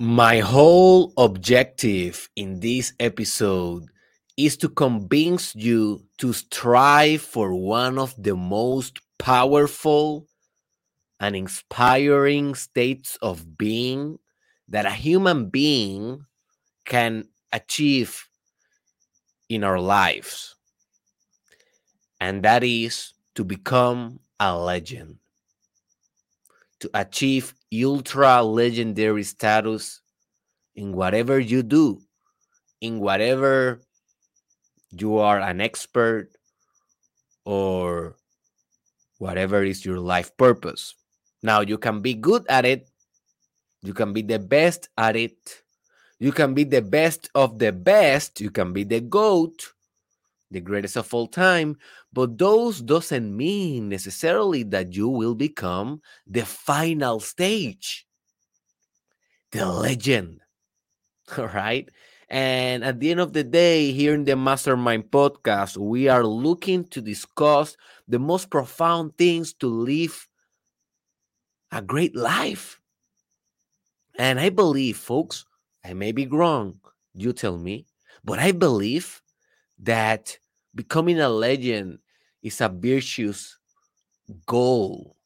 [0.00, 3.84] My whole objective in this episode
[4.36, 10.26] is to convince you to strive for one of the most powerful
[11.20, 14.18] and inspiring states of being
[14.66, 16.26] that a human being
[16.84, 18.26] can achieve
[19.48, 20.56] in our lives.
[22.20, 25.18] And that is to become a legend,
[26.84, 30.02] to achieve ultra legendary status
[30.76, 31.98] in whatever you do,
[32.82, 33.80] in whatever
[34.92, 36.28] you are an expert
[37.46, 38.16] or
[39.16, 40.94] whatever is your life purpose.
[41.42, 42.90] Now, you can be good at it,
[43.82, 45.62] you can be the best at it,
[46.18, 49.72] you can be the best of the best, you can be the GOAT,
[50.54, 51.76] the greatest of all time,
[52.12, 58.06] but those doesn't mean necessarily that you will become the final stage,
[59.52, 60.40] the legend.
[61.38, 61.88] All right.
[62.28, 66.84] And at the end of the day, here in the Mastermind podcast, we are looking
[66.88, 67.76] to discuss
[68.08, 70.26] the most profound things to live
[71.70, 72.80] a great life.
[74.16, 75.44] And I believe, folks,
[75.84, 76.80] I may be wrong,
[77.14, 77.86] you tell me,
[78.24, 79.20] but I believe
[79.80, 80.38] that
[80.74, 81.98] becoming a legend
[82.42, 83.58] is a virtuous
[84.46, 85.16] goal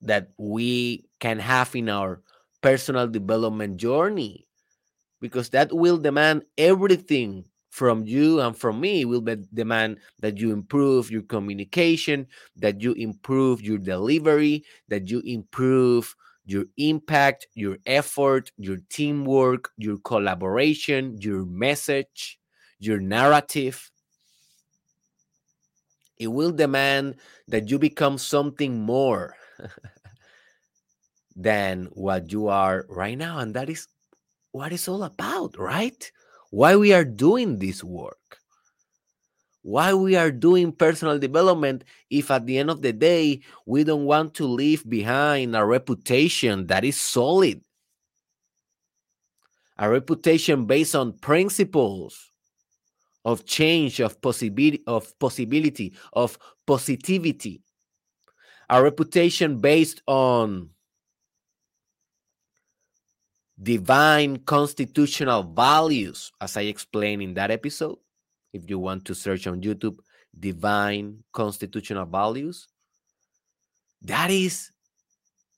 [0.00, 2.20] that we can have in our
[2.60, 4.46] personal development journey
[5.20, 9.04] because that will demand everything from you and from me.
[9.04, 15.20] Will be demand that you improve your communication that you improve your delivery that you
[15.24, 22.40] improve your impact your effort your teamwork your collaboration your message
[22.80, 23.91] your narrative
[26.22, 27.16] it will demand
[27.48, 29.34] that you become something more
[31.36, 33.88] than what you are right now and that is
[34.52, 36.12] what it's all about right?
[36.50, 38.38] Why we are doing this work.
[39.62, 44.04] Why we are doing personal development if at the end of the day we don't
[44.04, 47.62] want to leave behind a reputation that is solid.
[49.78, 52.31] A reputation based on principles
[53.24, 57.62] of change, of possibility, of possibility, of positivity.
[58.68, 60.70] A reputation based on
[63.62, 67.98] divine constitutional values, as I explained in that episode.
[68.52, 69.98] If you want to search on YouTube,
[70.38, 72.68] divine constitutional values,
[74.02, 74.72] that is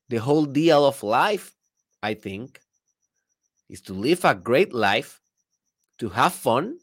[0.08, 1.54] the whole deal of life,
[2.02, 2.60] I think,
[3.70, 5.20] is to live a great life,
[5.98, 6.78] to have fun,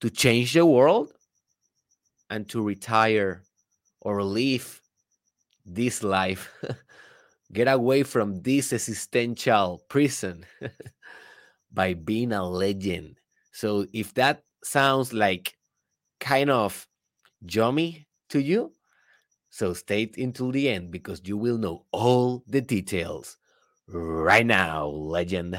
[0.00, 1.12] to change the world
[2.30, 3.42] and to retire
[4.00, 4.80] or leave
[5.64, 6.50] this life,
[7.52, 10.44] get away from this existential prison
[11.72, 13.16] by being a legend.
[13.52, 15.56] So, if that sounds like
[16.20, 16.86] kind of
[17.40, 18.72] yummy to you,
[19.50, 23.38] so stay until the end because you will know all the details
[23.88, 25.58] right now, legend.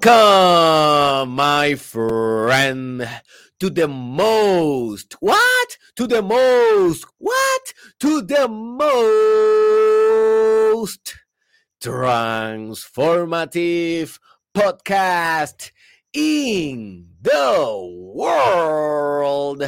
[0.00, 3.02] Welcome, my friend,
[3.58, 5.76] to the most, what?
[5.96, 7.74] To the most, what?
[7.98, 9.58] To the most
[11.82, 14.20] transformative
[14.54, 15.72] podcast
[16.12, 19.64] in the world.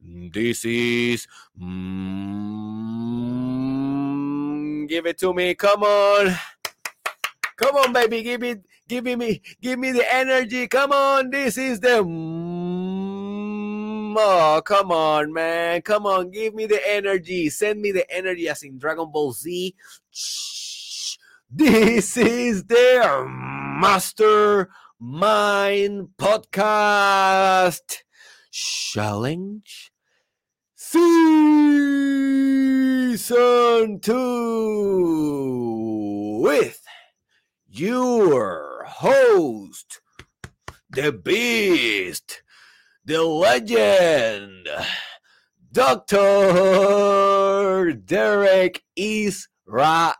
[0.00, 1.28] This is.
[1.56, 1.68] Mm,
[4.88, 5.54] give it to me.
[5.54, 6.34] Come on.
[7.56, 8.24] Come on, baby.
[8.24, 10.66] Give it Give me, give me the energy.
[10.66, 12.02] Come on, this is the.
[12.02, 15.82] Mm, oh, come on, man.
[15.82, 17.50] Come on, give me the energy.
[17.50, 19.74] Send me the energy as in Dragon Ball Z.
[21.50, 27.98] This is the Master Mind Podcast
[28.50, 29.92] Challenge
[30.74, 31.10] Season
[34.00, 36.87] 2 with
[37.68, 40.00] your host,
[40.90, 42.42] the beast,
[43.04, 44.68] the legend,
[45.70, 46.22] Dr.
[47.92, 50.14] Derek Israel.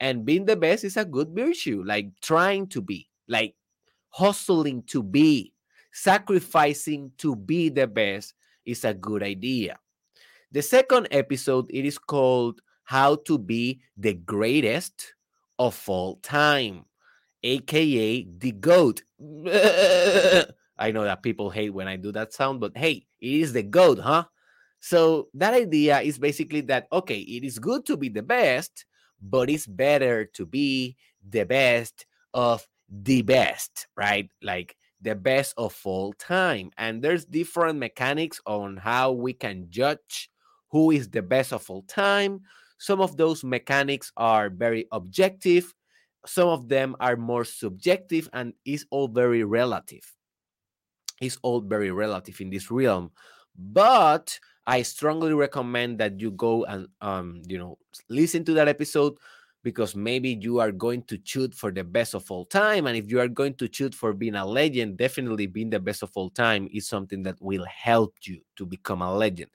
[0.00, 3.54] And being the best is a good virtue, like trying to be, like
[4.08, 5.52] hustling to be,
[5.92, 8.34] sacrificing to be the best
[8.66, 9.78] is a good idea.
[10.50, 15.14] The second episode it is called How to Be the Greatest
[15.62, 16.84] of All Time,
[17.44, 19.04] aka the GOAT.
[20.78, 23.62] I know that people hate when I do that sound, but hey, it is the
[23.62, 24.24] GOAT, huh?
[24.80, 28.84] So that idea is basically that okay, it is good to be the best,
[29.22, 34.28] but it's better to be the best of the best, right?
[34.42, 36.72] Like the best of all time.
[36.76, 40.28] And there's different mechanics on how we can judge
[40.72, 42.40] who is the best of all time.
[42.82, 45.72] Some of those mechanics are very objective,
[46.26, 50.02] some of them are more subjective, and it's all very relative.
[51.20, 53.12] It's all very relative in this realm.
[53.56, 54.36] But
[54.66, 59.14] I strongly recommend that you go and um, you know listen to that episode
[59.62, 62.88] because maybe you are going to shoot for the best of all time.
[62.88, 66.02] And if you are going to shoot for being a legend, definitely being the best
[66.02, 69.52] of all time is something that will help you to become a legend.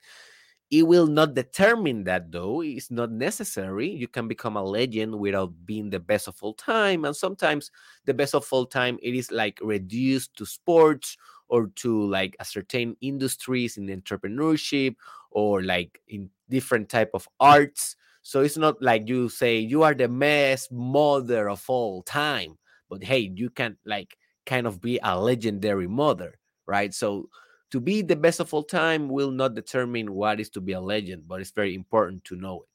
[0.70, 2.60] It will not determine that, though.
[2.60, 3.88] It's not necessary.
[3.88, 7.06] You can become a legend without being the best of all time.
[7.06, 7.70] And sometimes
[8.04, 11.16] the best of all time, it is like reduced to sports
[11.48, 14.96] or to like a certain industries in entrepreneurship
[15.30, 19.94] or like in different type of arts so it's not like you say you are
[19.94, 22.56] the best mother of all time
[22.88, 24.16] but hey you can like
[24.46, 27.28] kind of be a legendary mother right so
[27.70, 30.80] to be the best of all time will not determine what is to be a
[30.80, 32.68] legend but it's very important to know it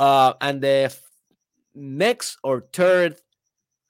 [0.00, 0.94] uh and the
[1.74, 3.16] next or third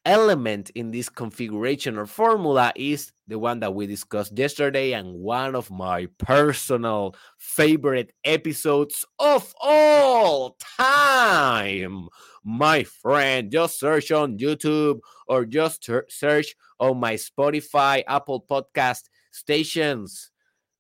[0.05, 5.55] element in this configuration or formula is the one that we discussed yesterday and one
[5.55, 12.09] of my personal favorite episodes of all time.
[12.45, 20.31] My friend, just search on YouTube or just search on my Spotify, Apple Podcast stations.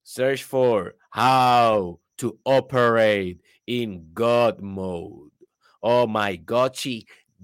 [0.05, 5.31] Search for how to operate in God mode.
[5.83, 6.79] Oh my God,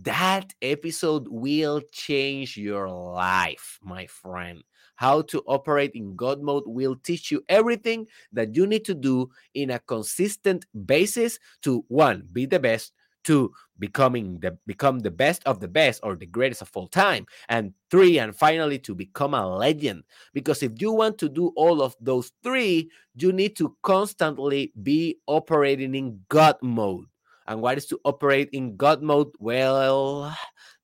[0.02, 4.62] that episode will change your life, my friend.
[4.95, 9.31] How to operate in God mode will teach you everything that you need to do
[9.55, 12.93] in a consistent basis to one, be the best,
[13.25, 17.27] two, becoming the become the best of the best or the greatest of all time,
[17.49, 20.05] and three, and finally to become a legend.
[20.33, 25.19] Because if you want to do all of those three, you need to constantly be
[25.27, 27.07] operating in God mode
[27.51, 29.33] and what is to operate in God mode?
[29.41, 30.33] Well,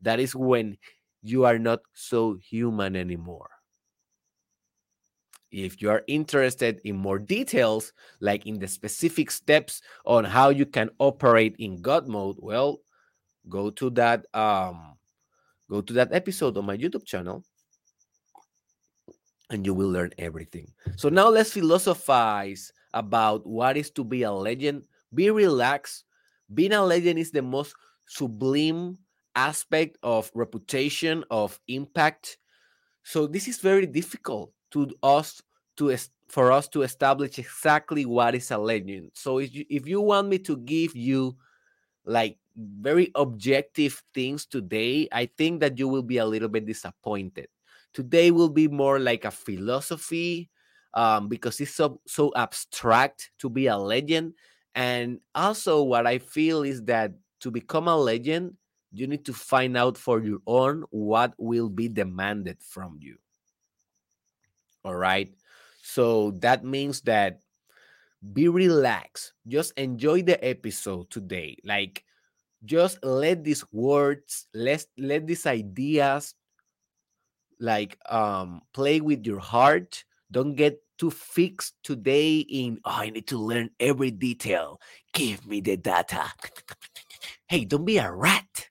[0.02, 0.76] that is when
[1.22, 3.50] you are not so human anymore.
[5.52, 10.66] If you are interested in more details, like in the specific steps on how you
[10.66, 12.80] can operate in God mode, well,
[13.48, 14.96] go to that um,
[15.68, 17.44] Go to that episode on my YouTube channel
[19.50, 20.72] and you will learn everything.
[20.96, 24.82] So now let's philosophize about what is to be a legend.
[25.14, 26.04] Be relaxed.
[26.54, 27.74] Being a legend is the most
[28.06, 28.98] sublime
[29.34, 32.38] aspect of reputation, of impact.
[33.02, 35.42] So this is very difficult to us
[35.78, 35.96] to
[36.28, 39.10] for us to establish exactly what is a legend.
[39.14, 41.36] So if you, if you want me to give you
[42.04, 47.48] like very objective things today, I think that you will be a little bit disappointed.
[47.92, 50.50] Today will be more like a philosophy
[50.94, 54.34] um, because it's so so abstract to be a legend.
[54.74, 58.56] And also, what I feel is that to become a legend,
[58.92, 63.16] you need to find out for your own what will be demanded from you.
[64.84, 65.34] All right.
[65.82, 67.40] So that means that
[68.32, 69.32] be relaxed.
[69.46, 71.58] Just enjoy the episode today.
[71.64, 72.04] Like,
[72.64, 76.34] just let these words, let let these ideas
[77.60, 80.04] like um play with your heart.
[80.30, 84.80] Don't get too fixed today in oh, I need to learn every detail.
[85.12, 86.24] Give me the data.
[87.48, 88.66] Hey, don't be a rat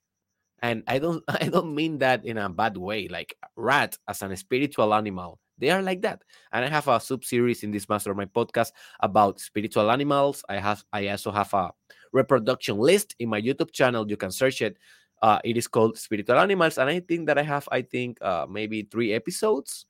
[0.66, 4.36] and i don't i don't mean that in a bad way like rat as an
[4.36, 8.34] spiritual animal they are like that and i have a sub series in this mastermind
[8.34, 11.72] podcast about spiritual animals i have i also have a
[12.16, 14.78] reproduction list in my youtube channel you can search it
[15.22, 18.46] uh, it is called spiritual animals and i think that i have i think uh,
[18.50, 19.86] maybe three episodes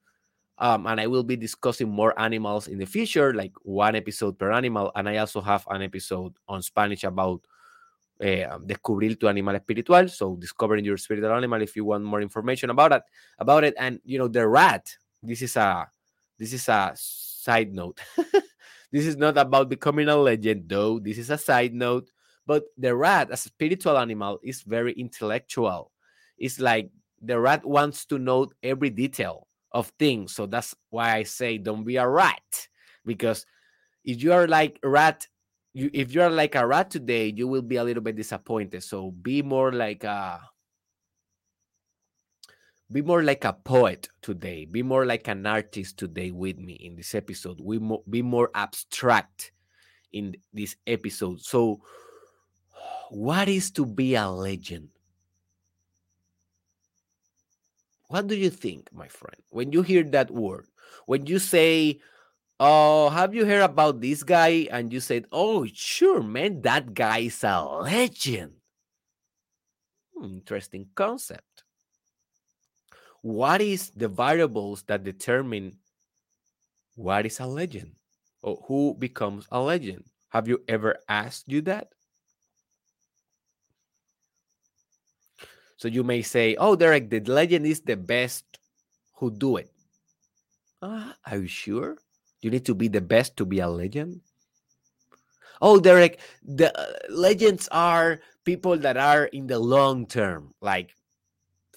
[0.58, 4.52] um, and i will be discussing more animals in the future like one episode per
[4.52, 7.46] animal and i also have an episode on spanish about
[8.20, 10.08] eh, descubrir tu animal espiritual.
[10.10, 11.62] So discovering your spiritual animal.
[11.62, 13.04] If you want more information about it,
[13.40, 14.88] about it, and you know the rat.
[15.22, 15.88] This is a
[16.38, 18.00] this is a side note.
[18.92, 21.00] this is not about becoming a legend, though.
[21.00, 22.12] This is a side note.
[22.46, 25.92] But the rat, as a spiritual animal, is very intellectual.
[26.38, 30.34] It's like the rat wants to know every detail of things.
[30.34, 32.68] So that's why I say don't be a rat.
[33.06, 33.46] Because
[34.04, 35.28] if you are like a rat
[35.76, 38.82] you if you're like a rat today, you will be a little bit disappointed.
[38.82, 40.40] So be more like a
[42.92, 44.66] be more like a poet today.
[44.66, 47.60] Be more like an artist today with me in this episode.
[47.60, 49.52] We mo- be more abstract
[50.14, 51.42] in this episode.
[51.42, 51.82] So,
[53.10, 54.90] what is to be a legend?
[58.08, 60.68] What do you think, my friend, when you hear that word?
[61.06, 62.00] When you say
[62.58, 64.68] Oh, have you heard about this guy?
[64.72, 68.54] And you said, Oh, sure, man, that guy is a legend.
[70.16, 71.64] Hmm, interesting concept.
[73.22, 75.78] What is the variables that determine
[76.96, 77.96] what is a legend?
[78.42, 80.06] Or who becomes a legend?
[80.30, 81.90] Have you ever asked you that?
[85.78, 88.46] So you may say, Oh, Derek, the legend is the best
[89.16, 89.72] who do it.
[90.82, 91.98] Uh, are you sure?
[92.42, 94.22] You need to be the best to be a legend.
[95.62, 100.94] Oh, Derek, the uh, legends are people that are in the long term, like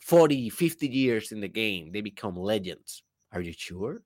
[0.02, 3.02] 40, 50 years in the game, they become legends.
[3.32, 4.02] Are you sure?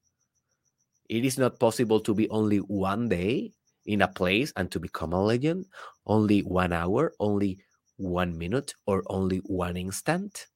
[1.08, 3.52] It is not possible to be only one day
[3.86, 5.66] in a place and to become a legend,
[6.06, 7.58] only one hour, only
[8.02, 10.48] one minute, or only one instant.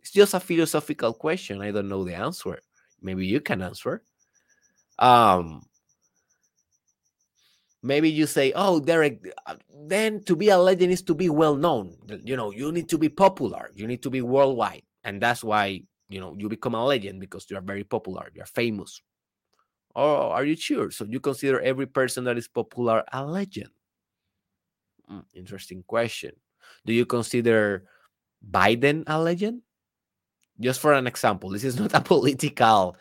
[0.00, 1.62] It's just a philosophical question.
[1.62, 2.60] I don't know the answer.
[3.02, 4.02] Maybe you can answer.
[4.98, 5.66] Um,
[7.82, 9.56] maybe you say, "Oh, Derek, uh,
[9.88, 11.96] then to be a legend is to be well known.
[12.24, 13.70] You know, you need to be popular.
[13.74, 17.46] You need to be worldwide, and that's why you know you become a legend because
[17.50, 18.30] you are very popular.
[18.34, 19.02] You are famous.
[19.94, 20.90] Or are you sure?
[20.90, 23.70] So you consider every person that is popular a legend?
[25.10, 26.32] Mm, interesting question.
[26.86, 27.84] Do you consider
[28.42, 29.62] Biden a legend?
[30.60, 32.96] Just for an example, this is not a political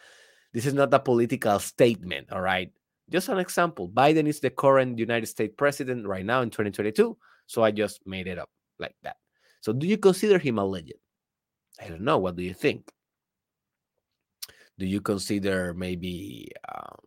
[0.54, 2.72] this is not a political statement, all right?
[3.12, 3.88] Just an example.
[3.90, 7.16] Biden is the current United States president right now in 2022.
[7.46, 9.18] So I just made it up like that.
[9.62, 11.00] So do you consider him a legend?
[11.80, 12.18] I don't know.
[12.18, 12.92] What do you think?
[14.80, 16.98] Do you consider maybe um,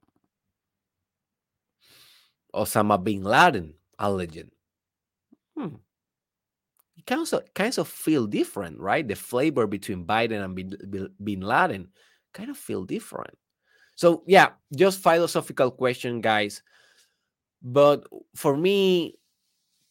[2.54, 4.50] Osama bin Laden a legend?
[5.56, 5.76] Hmm.
[7.00, 9.06] It kind of, kind of feel different, right?
[9.08, 11.88] The flavor between Biden and bin, bin Laden
[12.34, 13.38] kind of feel different.
[13.96, 16.62] So yeah, just philosophical question, guys.
[17.62, 19.16] But for me,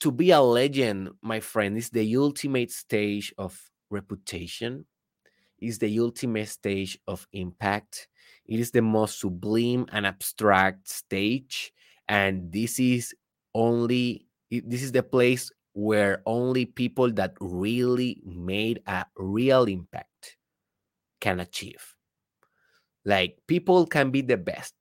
[0.02, 4.86] to be a legend, my friend, is the ultimate stage of reputation,
[5.58, 8.08] is the ultimate stage of impact.
[8.46, 11.74] It is the most sublime and abstract stage.
[12.08, 13.16] And this is
[13.56, 20.36] only this is the place where only people that really made a real impact
[21.22, 21.96] can achieve.
[23.06, 24.76] Like people can be the best,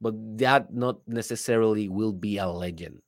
[0.00, 3.02] but that not necessarily will be a legend.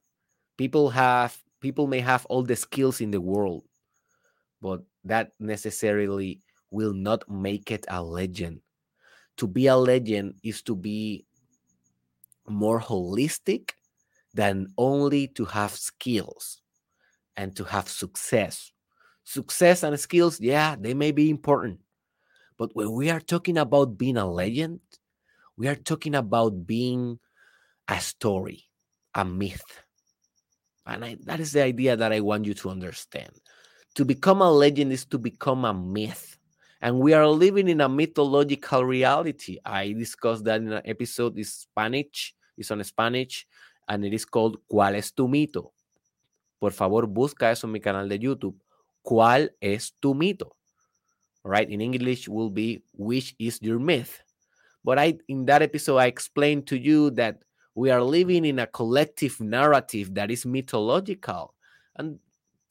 [0.59, 3.63] People have people may have all the skills in the world,
[4.61, 8.59] but that necessarily will not make it a legend.
[9.39, 11.25] To be a legend is to be
[12.49, 13.79] more holistic
[14.35, 16.61] than only to have skills
[17.37, 18.73] and to have success.
[19.23, 21.81] Success and skills, yeah, they may be important.
[22.59, 24.81] But when we are talking about being a legend,
[25.57, 27.19] we are talking about being
[27.89, 28.65] a story,
[29.15, 29.83] a myth.
[30.87, 33.31] And I, that is the idea that I want you to understand.
[33.95, 36.37] To become a legend is to become a myth.
[36.81, 39.59] And we are living in a mythological reality.
[39.65, 43.47] I discussed that in an episode in Spanish, it's on Spanish,
[43.89, 45.73] and it is called ¿Cuál es tu mito?
[46.59, 48.59] Por favor, busca eso en mi canal de YouTube.
[49.03, 50.57] ¿Cuál es tu mito?
[51.45, 51.69] Right?
[51.69, 54.23] In English will be which is your myth.
[54.83, 57.43] But I in that episode I explained to you that
[57.75, 61.55] we are living in a collective narrative that is mythological.
[61.97, 62.19] And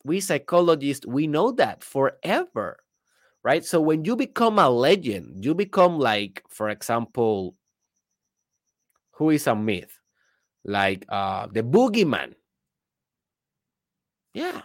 [0.04, 2.84] we psychologists we know that forever.
[3.44, 3.66] Right?
[3.66, 7.56] So when you become a legend, you become like for example
[9.12, 10.00] who is a myth?
[10.66, 12.36] Like uh the boogeyman.
[14.34, 14.62] Yeah.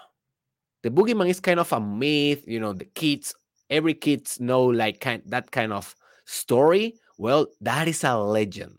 [0.82, 3.34] The boogeyman is kind of a myth, you know, the kids
[3.70, 8.78] every kids know like kind that kind of story well, that is a legend.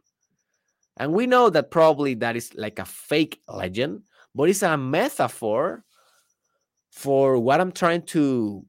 [0.97, 4.03] And we know that probably that is like a fake legend,
[4.35, 5.83] but it's a metaphor
[6.91, 8.65] for what I'm trying to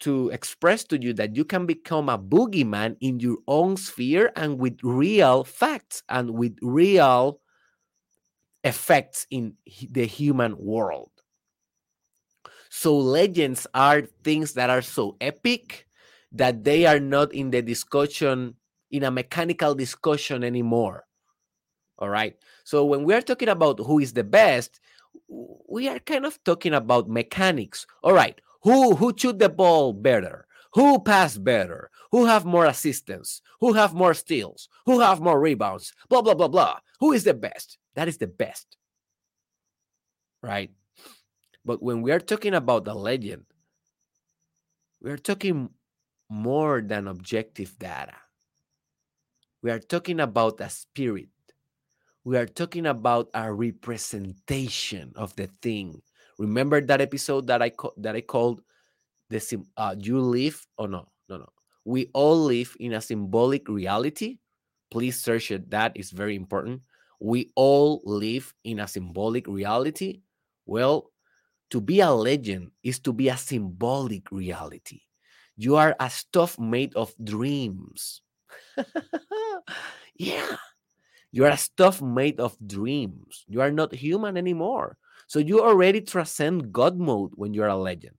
[0.00, 4.58] to express to you that you can become a boogeyman in your own sphere and
[4.58, 7.40] with real facts and with real
[8.64, 9.54] effects in
[9.90, 11.10] the human world.
[12.68, 15.86] So legends are things that are so epic
[16.32, 18.54] that they are not in the discussion
[18.90, 21.04] in a mechanical discussion anymore.
[21.98, 22.36] All right.
[22.64, 24.80] So when we are talking about who is the best,
[25.28, 27.86] we are kind of talking about mechanics.
[28.02, 28.40] All right.
[28.62, 30.46] Who who shoot the ball better?
[30.74, 31.90] Who pass better?
[32.12, 33.42] Who have more assistance?
[33.60, 34.68] Who have more steals?
[34.86, 35.92] Who have more rebounds?
[36.08, 36.78] Blah blah blah blah.
[37.00, 37.78] Who is the best?
[37.94, 38.76] That is the best.
[40.42, 40.70] Right?
[41.64, 43.44] But when we are talking about the legend,
[45.02, 45.70] we are talking
[46.28, 48.16] more than objective data.
[49.62, 51.28] We are talking about a spirit.
[52.24, 56.00] We are talking about a representation of the thing.
[56.38, 58.62] Remember that episode that I that I called
[59.28, 59.40] the
[59.76, 61.48] uh, you live or oh, no no no
[61.84, 64.38] we all live in a symbolic reality.
[64.90, 65.70] Please search it.
[65.70, 66.82] That is very important.
[67.20, 70.22] We all live in a symbolic reality.
[70.66, 71.10] Well,
[71.70, 75.02] to be a legend is to be a symbolic reality.
[75.56, 78.22] You are a stuff made of dreams.
[80.14, 80.56] yeah.
[81.32, 83.44] You are a stuff made of dreams.
[83.46, 84.96] You are not human anymore.
[85.26, 88.16] So you already transcend God mode when you're a legend.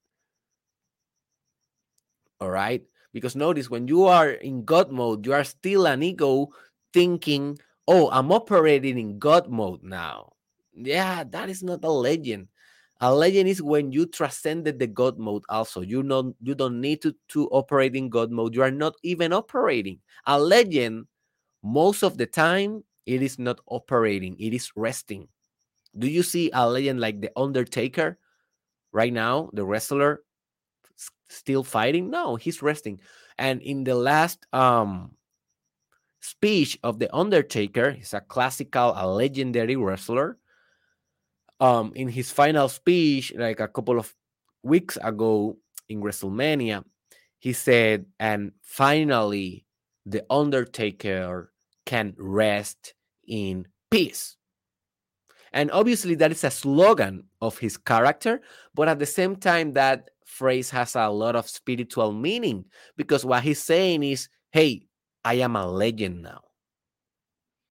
[2.40, 2.84] All right?
[3.12, 6.50] Because notice when you are in God mode, you are still an ego
[6.94, 10.34] thinking, oh, I'm operating in God mode now.
[10.74, 12.48] Yeah, that is not a legend.
[13.02, 15.82] A legend is when you transcended the God mode also.
[15.82, 18.54] You don't you don't need to, to operate in God mode.
[18.54, 20.00] You are not even operating.
[20.28, 21.08] A legend,
[21.64, 25.28] most of the time, it is not operating, it is resting.
[25.98, 28.18] Do you see a legend like The Undertaker
[28.94, 30.22] right now, the wrestler
[31.28, 32.12] still fighting?
[32.12, 33.02] No, he's resting.
[33.38, 35.18] And in the last um
[36.22, 40.38] speech of The Undertaker, he's a classical, a legendary wrestler
[41.60, 44.14] um, in his final speech, like a couple of
[44.64, 45.58] weeks ago
[45.90, 46.84] in WrestleMania,
[47.40, 49.66] he said, and finally,
[50.06, 51.52] The Undertaker
[51.86, 52.94] can rest
[53.28, 54.38] in peace.
[55.54, 58.42] And obviously, that is a slogan of his character,
[58.74, 63.44] but at the same time, that phrase has a lot of spiritual meaning because what
[63.44, 64.88] he's saying is, hey,
[65.24, 66.42] I am a legend now.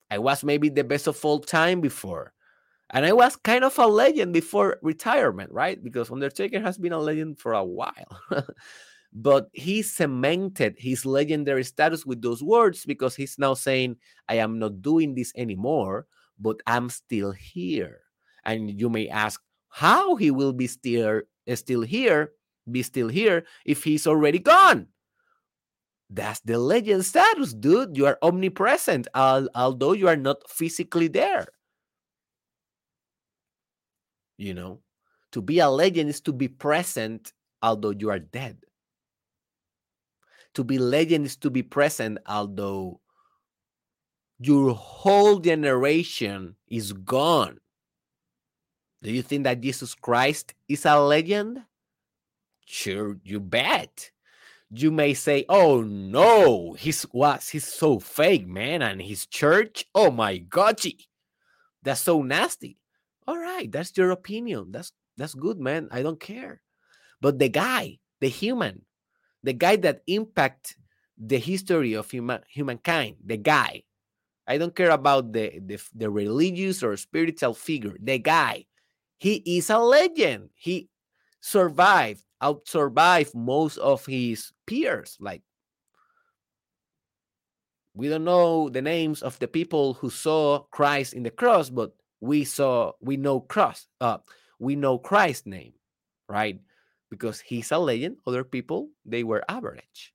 [0.09, 2.33] I was maybe the best of all time before,
[2.91, 5.81] and I was kind of a legend before retirement, right?
[5.81, 8.19] Because Undertaker has been a legend for a while.
[9.13, 13.97] but he cemented his legendary status with those words because he's now saying,
[14.29, 16.07] I am not doing this anymore,
[16.39, 18.01] but I'm still here.
[18.45, 22.31] And you may ask how he will be still, eh, still here,
[22.69, 24.87] be still here if he's already gone.
[26.13, 27.95] That's the legend status, dude.
[27.95, 31.47] You are omnipresent, although you are not physically there.
[34.37, 34.81] You know,
[35.31, 38.57] to be a legend is to be present although you are dead.
[40.55, 42.99] To be legend is to be present although
[44.39, 47.59] your whole generation is gone.
[49.01, 51.61] Do you think that Jesus Christ is a legend?
[52.65, 54.11] Sure, you bet.
[54.73, 60.11] You may say, "Oh no, he's was he's so fake, man, and his church, oh
[60.11, 60.79] my god,
[61.83, 62.77] that's so nasty."
[63.27, 64.71] All right, that's your opinion.
[64.71, 65.89] That's that's good, man.
[65.91, 66.61] I don't care.
[67.19, 68.85] But the guy, the human,
[69.43, 70.77] the guy that impact
[71.17, 73.83] the history of human humankind, the guy.
[74.47, 77.95] I don't care about the, the the religious or spiritual figure.
[78.01, 78.65] The guy,
[79.19, 80.49] he is a legend.
[80.55, 80.89] He
[81.41, 85.17] survived, out survived most of his peers.
[85.19, 85.43] Like
[87.93, 91.91] we don't know the names of the people who saw Christ in the cross, but
[92.21, 93.87] we saw we know cross.
[93.99, 94.19] Uh,
[94.59, 95.73] we know Christ's name,
[96.29, 96.61] right?
[97.09, 98.17] Because he's a legend.
[98.25, 100.13] Other people they were average.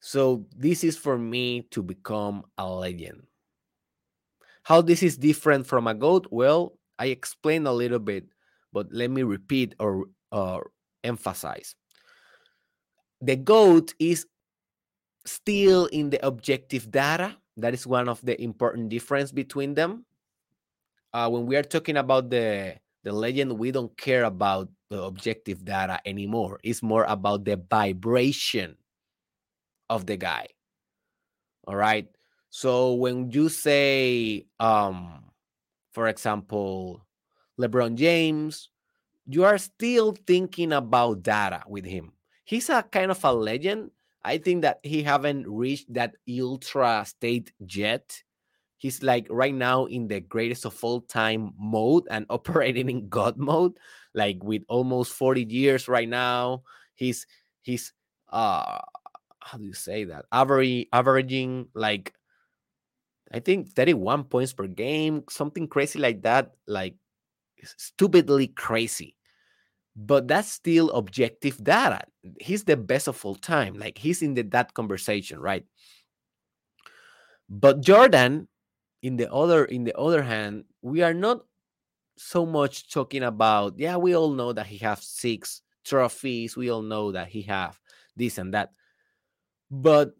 [0.00, 3.22] So this is for me to become a legend.
[4.64, 6.26] How this is different from a goat?
[6.30, 8.26] Well, I explained a little bit,
[8.72, 10.74] but let me repeat or, or
[11.06, 11.76] emphasize.
[13.22, 14.26] The goat is
[15.24, 17.38] still in the objective data.
[17.56, 20.04] That is one of the important difference between them.
[21.14, 25.64] Uh, when we are talking about the the legend, we don't care about the objective
[25.64, 26.58] data anymore.
[26.64, 28.76] It's more about the vibration
[29.88, 30.48] of the guy.
[31.68, 32.08] All right.
[32.50, 35.30] So when you say, um,
[35.92, 37.06] for example,
[37.60, 38.70] LeBron James,
[39.26, 42.12] you are still thinking about data with him.
[42.44, 43.90] He's a kind of a legend.
[44.22, 48.22] I think that he haven't reached that ultra state yet.
[48.76, 53.36] He's like right now in the greatest of all time mode and operating in God
[53.36, 53.78] mode,
[54.14, 56.62] like with almost 40 years right now.
[56.94, 57.26] He's
[57.62, 57.92] he's
[58.30, 58.78] uh
[59.40, 60.24] how do you say that?
[60.32, 62.14] Average, averaging like
[63.32, 66.94] I think 31 points per game, something crazy like that, like
[67.76, 69.16] stupidly crazy.
[69.96, 72.02] But that's still objective data.
[72.40, 73.78] He's the best of all time.
[73.78, 75.64] Like he's in the, that conversation, right?
[77.48, 78.48] But Jordan,
[79.02, 81.44] in the other in the other hand, we are not
[82.16, 83.78] so much talking about.
[83.78, 86.56] Yeah, we all know that he has six trophies.
[86.56, 87.78] We all know that he have
[88.16, 88.70] this and that
[89.70, 90.14] but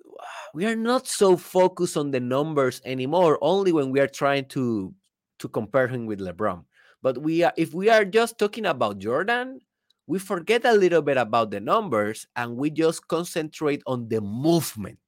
[0.52, 4.92] we are not so focused on the numbers anymore only when we are trying to
[5.38, 6.64] to compare him with lebron
[7.04, 9.60] but we are if we are just talking about jordan
[10.06, 14.98] we forget a little bit about the numbers and we just concentrate on the movement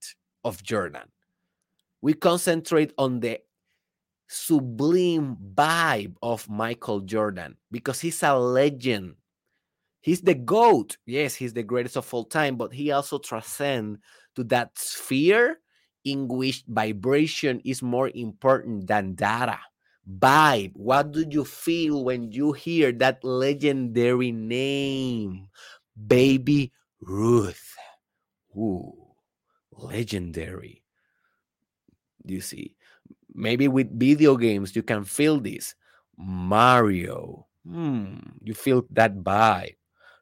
[0.44, 1.09] of jordan.
[2.00, 3.40] We concentrate on the
[4.28, 9.14] sublime vibe of michael jordan because he's a legend.
[10.00, 10.96] He's the goat.
[11.06, 13.98] Yes he's the greatest of all time but he also transcends
[14.37, 15.59] to that sphere
[16.04, 19.59] in which vibration is more important than data.
[20.06, 20.72] Vibe.
[20.74, 25.48] What do you feel when you hear that legendary name?
[25.96, 27.74] Babe Ruth.
[28.56, 28.94] Ooh,
[29.72, 30.82] legendary.
[32.24, 32.74] You see,
[33.34, 35.74] maybe with video games, you can feel this.
[36.16, 37.46] Mario.
[37.66, 39.76] Hmm, you feel that vibe,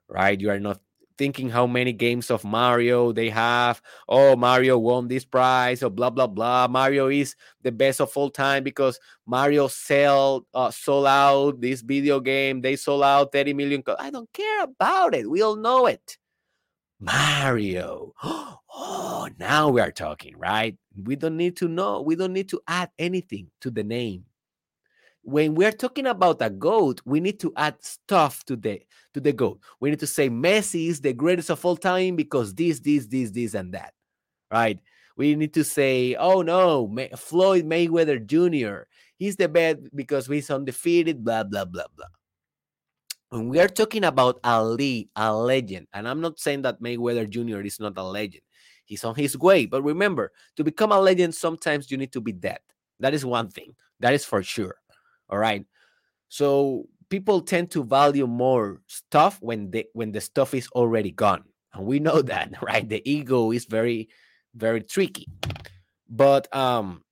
[0.09, 0.41] right?
[0.41, 0.81] You are not
[1.19, 3.81] thinking how many games of Mario they have.
[4.09, 6.69] Oh, Mario won this prize, or blah blah blah.
[6.69, 12.21] Mario is the best of all time because Mario sell uh, sold out this video
[12.21, 12.61] game.
[12.61, 13.83] They sold out 30 million.
[13.99, 15.29] I don't care about it.
[15.29, 16.19] We all know it.
[17.01, 18.15] Mario.
[18.77, 20.77] Oh, now we are talking, right?
[21.01, 22.01] We don't need to know.
[22.01, 24.25] We don't need to add anything to the name
[25.25, 28.83] when we're talking about a goat, we need to add stuff to the
[29.15, 29.61] to the goat.
[29.81, 33.31] We need to say Messi is the greatest of all time because this, this, this,
[33.31, 33.95] this, and that.
[34.51, 34.79] Right?
[35.17, 38.87] We need to say, oh no, May- Floyd Mayweather Jr.
[39.17, 42.07] He's the best because he's undefeated, blah, blah, blah, blah.
[43.31, 47.61] When we are talking about Ali, a legend, and I'm not saying that Mayweather Jr.
[47.61, 48.43] is not a legend.
[48.85, 49.67] He's on his way.
[49.67, 52.59] But remember, to become a legend, sometimes you need to be dead.
[53.01, 53.75] That is one thing.
[54.01, 54.77] That is for sure.
[55.31, 55.65] All right.
[56.29, 61.45] So people tend to value more stuff when the when the stuff is already gone.
[61.73, 62.89] And we know that, right?
[62.89, 64.09] The ego is very,
[64.55, 65.27] very tricky.
[66.09, 67.04] But um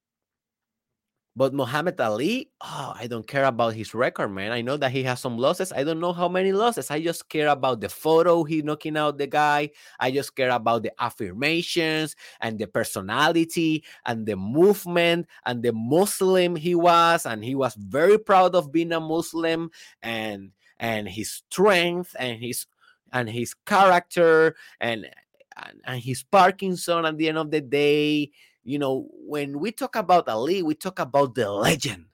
[1.34, 4.52] But Muhammad Ali, oh, I don't care about his record, man.
[4.52, 5.72] I know that he has some losses.
[5.72, 6.90] I don't know how many losses.
[6.90, 9.70] I just care about the photo he knocking out the guy.
[9.98, 16.54] I just care about the affirmations and the personality and the movement and the Muslim
[16.54, 17.24] he was.
[17.24, 19.70] And he was very proud of being a Muslim
[20.02, 22.66] and and his strength and his
[23.10, 25.08] and his character and
[25.56, 28.30] and, and his Parkinson at the end of the day
[28.64, 32.06] you know, when we talk about Ali, we talk about the legend.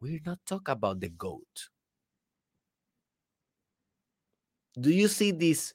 [0.00, 1.70] We're not talking about the goat.
[4.80, 5.74] Do you see this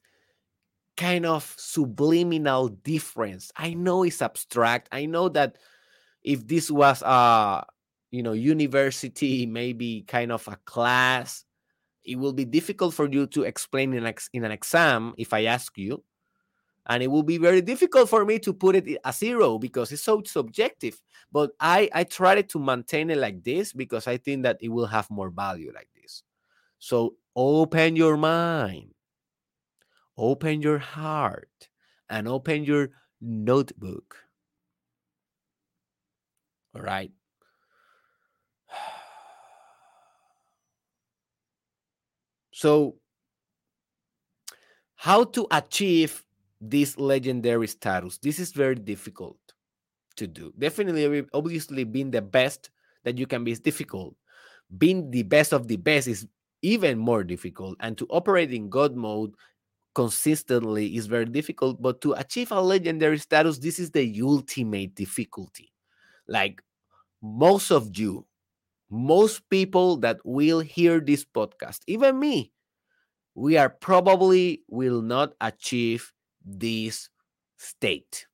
[0.95, 3.51] kind of subliminal difference?
[3.55, 4.89] I know it's abstract.
[4.91, 5.57] I know that
[6.23, 7.65] if this was a
[8.12, 11.45] you know university, maybe kind of a class,
[12.03, 16.03] it will be difficult for you to explain in an exam if I ask you
[16.88, 20.04] and it will be very difficult for me to put it a zero because it's
[20.04, 21.00] so subjective.
[21.32, 24.88] But i i tried to maintain it like this because i think that it will
[24.88, 26.23] have more value like this.
[26.80, 28.93] So open your mind.
[30.17, 31.69] Open your heart
[32.10, 32.89] and open your
[33.21, 34.15] notebook.
[36.76, 37.12] All right.
[42.52, 42.95] So
[44.95, 46.26] how to achieve
[46.61, 48.17] this legendary status.
[48.17, 49.37] This is very difficult
[50.17, 50.53] to do.
[50.57, 52.69] Definitely, obviously, being the best
[53.03, 54.15] that you can be is difficult.
[54.77, 56.27] Being the best of the best is
[56.61, 57.77] even more difficult.
[57.79, 59.33] And to operate in God mode
[59.95, 61.81] consistently is very difficult.
[61.81, 65.71] But to achieve a legendary status, this is the ultimate difficulty.
[66.27, 66.61] Like
[67.21, 68.25] most of you,
[68.89, 72.51] most people that will hear this podcast, even me,
[73.35, 76.11] we are probably will not achieve
[76.47, 77.10] this
[77.57, 78.25] state.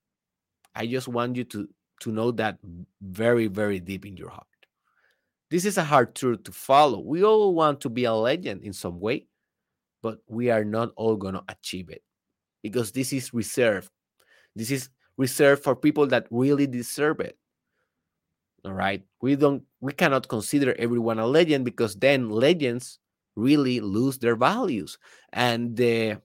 [0.75, 1.67] I just want you to,
[2.01, 2.59] to know that
[3.01, 4.47] very, very deep in your heart.
[5.49, 6.99] This is a hard truth to follow.
[6.99, 9.27] We all want to be a legend in some way,
[10.01, 12.01] but we are not all going to achieve it
[12.63, 13.89] because this is reserved.
[14.55, 17.37] This is reserved for people that really deserve it.
[18.65, 19.03] All right.
[19.21, 22.99] We don't, we cannot consider everyone a legend because then legends
[23.35, 24.97] really lose their values.
[25.33, 26.21] And the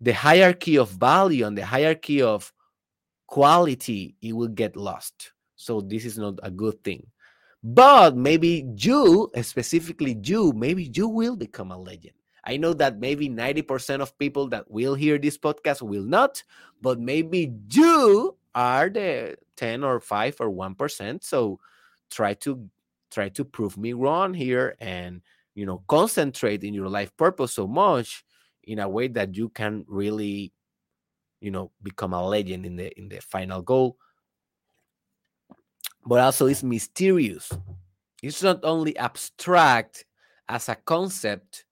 [0.00, 2.52] the hierarchy of value and the hierarchy of
[3.26, 5.32] quality it will get lost.
[5.56, 7.06] So this is not a good thing.
[7.62, 12.14] But maybe you specifically you maybe you will become a legend.
[12.44, 16.42] I know that maybe 90% of people that will hear this podcast will not
[16.80, 21.60] but maybe you are the 10 or 5 or 1% so
[22.10, 22.68] try to
[23.10, 25.20] try to prove me wrong here and
[25.54, 28.24] you know concentrate in your life purpose so much
[28.70, 30.52] in a way that you can really
[31.40, 33.96] you know become a legend in the in the final goal.
[36.06, 37.50] But also it's mysterious.
[38.22, 40.04] It's not only abstract
[40.48, 41.64] as a concept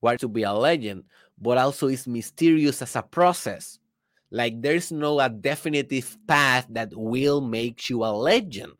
[0.00, 1.04] what to be a legend
[1.38, 3.78] but also it's mysterious as a process.
[4.30, 8.72] Like there's no a definitive path that will make you a legend.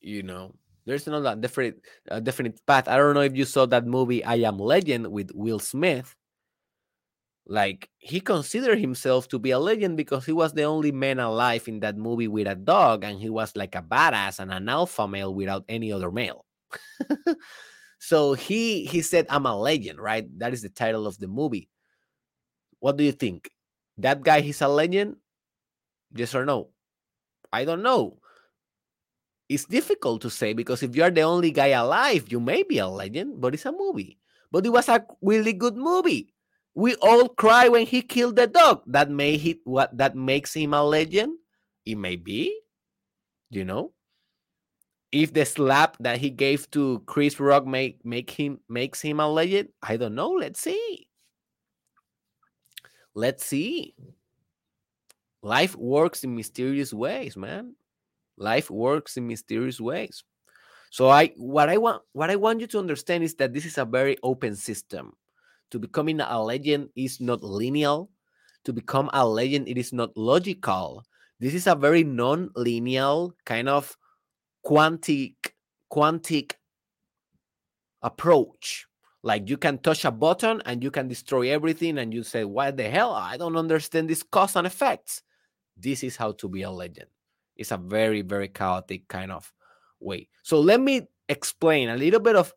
[0.00, 0.54] You know
[0.86, 1.76] there's another different,
[2.08, 2.88] a definite path.
[2.88, 6.14] I don't know if you saw that movie I Am Legend with Will Smith.
[7.48, 11.68] Like he considered himself to be a legend because he was the only man alive
[11.68, 15.06] in that movie with a dog, and he was like a badass and an alpha
[15.06, 16.44] male without any other male.
[18.00, 20.26] so he he said, "I'm a legend," right?
[20.38, 21.68] That is the title of the movie.
[22.80, 23.50] What do you think?
[23.98, 25.16] That guy he's a legend?
[26.14, 26.70] Yes or no?
[27.52, 28.18] I don't know
[29.48, 32.78] it's difficult to say because if you are the only guy alive, you may be
[32.78, 34.18] a legend, but it's a movie.
[34.50, 36.32] But it was a really good movie.
[36.74, 38.82] We all cry when he killed the dog.
[38.86, 41.38] That may he what that makes him a legend.
[41.84, 42.58] It may be,
[43.50, 43.92] you know.
[45.12, 49.28] If the slap that he gave to Chris Rock make make him makes him a
[49.28, 50.30] legend, I don't know.
[50.32, 51.08] Let's see.
[53.14, 53.94] Let's see.
[55.42, 57.74] Life works in mysterious ways, man
[58.36, 60.24] life works in mysterious ways.
[60.90, 63.78] So i what i want what i want you to understand is that this is
[63.78, 65.12] a very open system.
[65.72, 68.04] To becoming a legend is not linear
[68.64, 71.04] to become a legend it is not logical.
[71.38, 73.96] This is a very non-linear kind of
[74.64, 75.34] quantic
[75.92, 76.52] quantic
[78.02, 78.86] approach.
[79.22, 82.70] Like you can touch a button and you can destroy everything and you say "Why
[82.70, 83.12] the hell?
[83.12, 85.22] I don't understand this cause and effects.
[85.76, 87.08] This is how to be a legend
[87.56, 89.52] it's a very, very chaotic kind of
[90.00, 90.28] way.
[90.42, 92.54] So let me explain a little bit of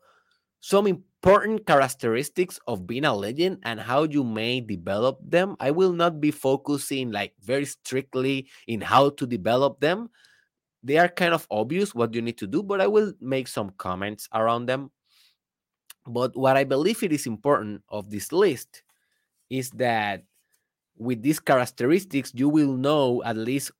[0.60, 5.56] some important characteristics of being a legend and how you may develop them.
[5.58, 10.10] I will not be focusing like very strictly in how to develop them.
[10.82, 13.70] They are kind of obvious what you need to do, but I will make some
[13.76, 14.90] comments around them.
[16.06, 18.82] But what I believe it is important of this list
[19.50, 20.24] is that
[20.96, 23.72] with these characteristics, you will know at least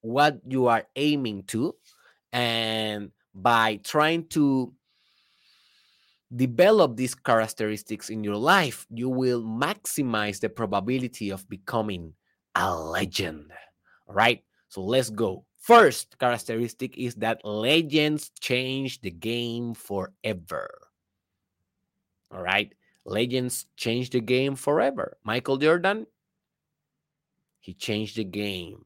[0.00, 1.74] what you are aiming to.
[2.32, 4.72] And by trying to
[6.34, 12.14] develop these characteristics in your life, you will maximize the probability of becoming
[12.54, 13.52] a legend.
[14.08, 14.42] All right.
[14.68, 15.44] So let's go.
[15.58, 20.68] First characteristic is that legends change the game forever.
[22.30, 22.72] All right.
[23.04, 25.16] Legends change the game forever.
[25.24, 26.06] Michael Jordan,
[27.60, 28.84] he changed the game.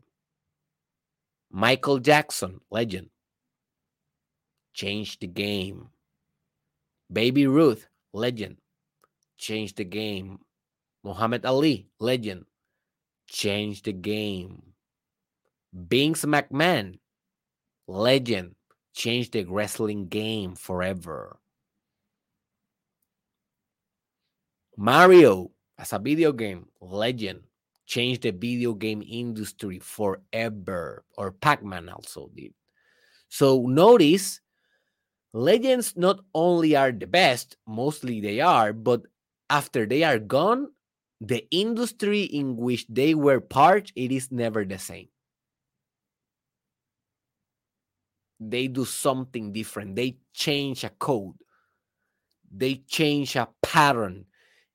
[1.50, 3.10] Michael Jackson, legend,
[4.72, 5.88] changed the game.
[7.12, 8.58] Babe Ruth, legend,
[9.36, 10.38] changed the game.
[11.02, 12.44] Muhammad Ali, legend,
[13.26, 14.62] changed the game.
[15.72, 16.98] Vince McMahon,
[17.88, 18.54] legend,
[18.94, 21.38] changed the wrestling game forever.
[24.76, 27.42] Mario, as a video game, legend,
[27.90, 31.04] changed the video game industry forever.
[31.18, 32.54] Or Pac Man also did.
[33.28, 34.40] So notice
[35.32, 39.02] legends not only are the best, mostly they are, but
[39.50, 40.70] after they are gone,
[41.20, 45.08] the industry in which they were part, it is never the same.
[48.38, 49.96] They do something different.
[49.96, 51.34] They change a code.
[52.50, 54.26] They change a pattern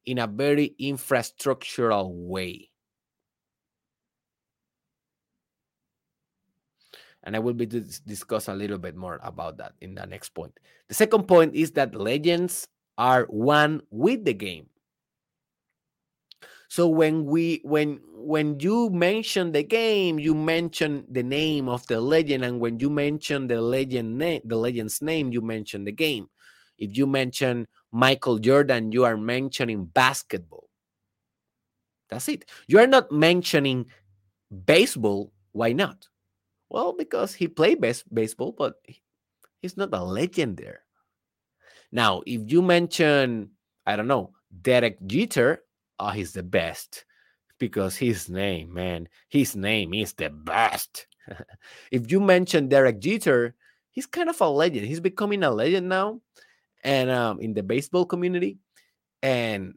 [0.06, 2.70] in a very infrastructural way.
[7.26, 10.58] And I will be discuss a little bit more about that in the next point.
[10.88, 14.70] The second point is that legends are one with the game.
[16.70, 22.02] So when we when when you mention the game, you mention the name of the
[22.02, 26.28] legend, and when you mention the legend name, the legend's name, you mention the game.
[26.78, 30.70] If you mention Michael Jordan, you are mentioning basketball.
[32.10, 32.46] That's it.
[32.68, 33.86] You are not mentioning
[34.66, 35.32] baseball.
[35.54, 36.08] Why not?
[36.70, 38.76] Well, because he played base- baseball, but
[39.62, 40.82] he's not a legend there.
[41.92, 43.52] Now, if you mention,
[43.86, 45.64] I don't know, Derek Jeter,
[46.00, 47.06] oh, he's the best
[47.60, 51.08] because his name, man, his name is the best.
[51.92, 53.56] if you mention Derek Jeter,
[53.92, 54.86] he's kind of a legend.
[54.86, 56.22] He's becoming a legend now,
[56.84, 58.58] and um, in the baseball community,
[59.22, 59.76] and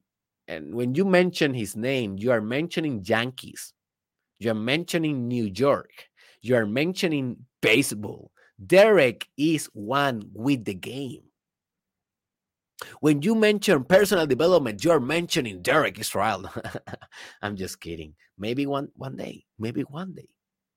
[0.48, 3.72] and when you mention his name, you are mentioning Yankees,
[4.38, 6.07] you are mentioning New York,
[6.42, 8.30] you are mentioning baseball.
[8.64, 11.22] Derek is one with the game.
[13.00, 16.48] When you mention personal development, you're mentioning Derek Israel.
[17.42, 18.14] I'm just kidding.
[18.38, 20.28] Maybe one one day, maybe one day.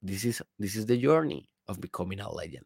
[0.01, 2.65] This is this is the journey of becoming a legend.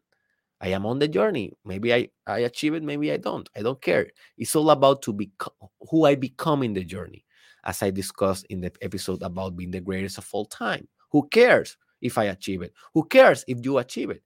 [0.62, 1.52] I am on the journey.
[1.66, 3.48] Maybe I, I achieve it, maybe I don't.
[3.56, 4.08] I don't care.
[4.38, 5.32] It's all about to be
[5.90, 7.26] who I become in the journey,
[7.66, 10.88] as I discussed in the episode about being the greatest of all time.
[11.12, 11.78] Who cares?
[12.06, 12.74] If I achieve it.
[12.94, 14.22] Who cares if you achieve it?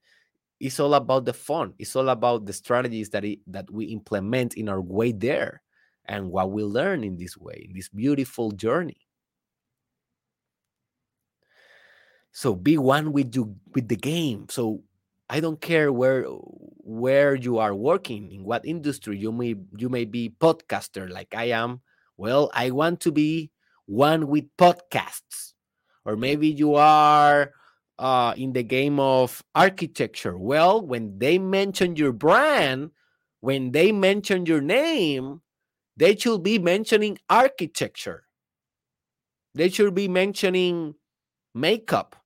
[0.60, 1.72] It's all about the fun.
[1.78, 5.62] It's all about the strategies that it, that we implement in our way there,
[6.04, 8.98] and what we learn in this way, in this beautiful journey.
[12.32, 14.46] So be one with you with the game.
[14.50, 14.82] So
[15.28, 20.04] I don't care where where you are working, in what industry you may you may
[20.04, 21.80] be podcaster like I am.
[22.16, 23.50] Well, I want to be
[23.86, 25.54] one with podcasts.
[26.04, 27.52] Or maybe you are
[28.00, 30.36] uh, in the game of architecture?
[30.36, 32.90] Well, when they mention your brand,
[33.40, 35.42] when they mention your name,
[35.96, 38.24] they should be mentioning architecture.
[39.54, 40.94] They should be mentioning
[41.54, 42.16] makeup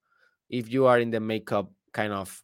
[0.48, 2.42] if you are in the makeup kind of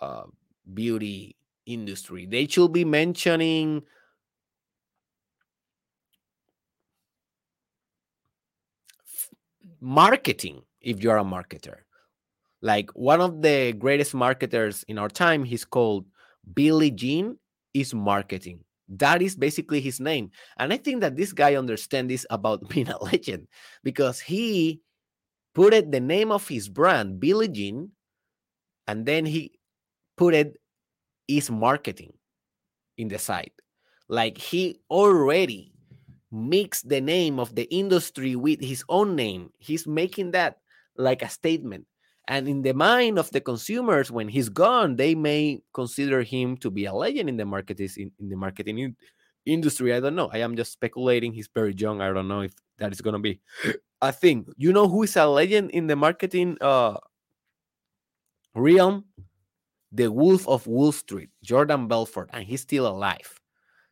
[0.00, 0.24] uh,
[0.72, 2.26] beauty industry.
[2.26, 3.82] They should be mentioning
[9.80, 11.84] marketing if you're a marketer.
[12.64, 16.06] Like one of the greatest marketers in our time, he's called
[16.54, 17.36] Billy Gene
[17.74, 18.60] is marketing.
[18.88, 20.30] That is basically his name.
[20.56, 23.48] And I think that this guy understands this about being a legend
[23.82, 24.80] because he
[25.54, 27.90] put it the name of his brand, Billy Gene,
[28.88, 29.52] and then he
[30.16, 30.56] put it
[31.28, 32.14] is marketing
[32.96, 33.52] in the site.
[34.08, 35.74] Like he already
[36.32, 39.50] mixed the name of the industry with his own name.
[39.58, 40.60] He's making that
[40.96, 41.84] like a statement.
[42.26, 46.70] And in the mind of the consumers, when he's gone, they may consider him to
[46.70, 48.96] be a legend in the market in, in the marketing in,
[49.44, 49.92] industry.
[49.92, 50.30] I don't know.
[50.32, 51.32] I am just speculating.
[51.32, 52.00] He's very young.
[52.00, 53.40] I don't know if that is gonna be
[54.00, 54.46] a thing.
[54.56, 56.96] You know who is a legend in the marketing uh
[58.54, 59.04] realm?
[59.92, 63.38] The Wolf of Wall Street, Jordan Belfort, and he's still alive.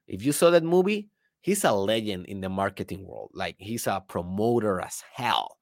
[0.08, 1.10] If you saw that movie,
[1.42, 3.30] he's a legend in the marketing world.
[3.34, 5.58] Like he's a promoter as hell.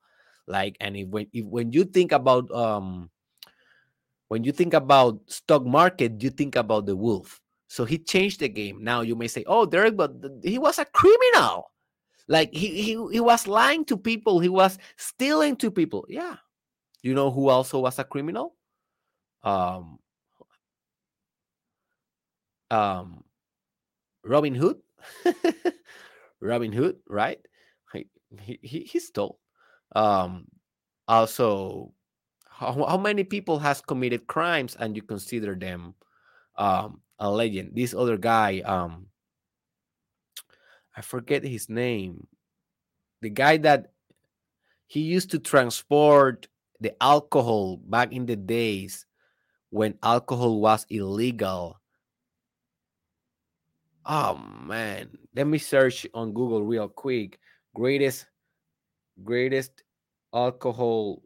[0.51, 3.09] Like, and if when if, when you think about um
[4.27, 7.41] when you think about stock market, you think about the wolf.
[7.69, 8.83] So he changed the game.
[8.83, 10.11] Now you may say, "Oh, Derek, but
[10.43, 11.71] he was a criminal.
[12.27, 14.41] Like he he he was lying to people.
[14.41, 16.43] He was stealing to people." Yeah.
[17.03, 18.57] You know who also was a criminal?
[19.43, 19.99] Um,
[22.71, 23.25] um,
[24.25, 24.83] Robin Hood.
[26.41, 27.41] Robin Hood, right?
[28.43, 29.39] He, he, he stole.
[29.95, 30.47] Um,
[31.09, 31.93] also,
[32.49, 35.95] how, how many people has committed crimes and you consider them
[36.57, 37.73] um, a legend?
[37.75, 39.07] This other guy, um,
[40.97, 42.27] I forget his name.
[43.23, 43.93] The guy that
[44.87, 46.49] he used to transport
[46.81, 49.07] the alcohol back in the days
[49.71, 51.81] when alcohol was illegal
[54.07, 57.39] Oh man, let me search on Google real quick.
[57.75, 58.27] Greatest,
[59.25, 59.83] greatest
[60.35, 61.23] alcohol.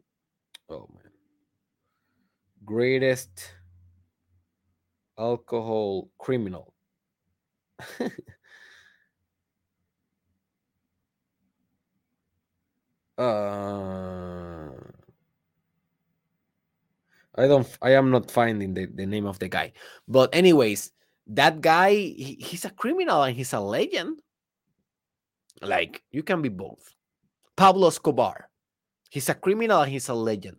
[0.69, 1.11] Oh man,
[2.65, 3.53] greatest
[5.17, 6.73] alcohol criminal.
[13.17, 14.71] uh,
[17.35, 17.67] I don't.
[17.81, 19.73] I am not finding the, the name of the guy.
[20.07, 20.91] But anyways,
[21.27, 24.21] that guy he, he's a criminal and he's a legend
[25.61, 26.94] like you can be both
[27.55, 28.49] pablo escobar.
[29.09, 30.57] He's a criminal and he's a legend.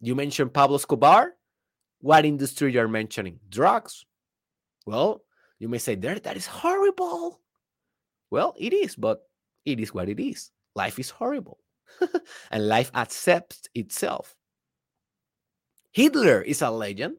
[0.00, 1.34] You mentioned pablo escobar.
[2.00, 3.40] What industry you're mentioning?
[3.48, 4.04] Drugs?
[4.86, 5.22] Well
[5.58, 7.40] you may say there that is horrible.
[8.30, 9.22] Well it is but
[9.64, 10.50] it is what it is.
[10.74, 11.58] Life is horrible.
[12.50, 14.36] And life accepts itself.
[15.90, 17.16] Hitler is a legend.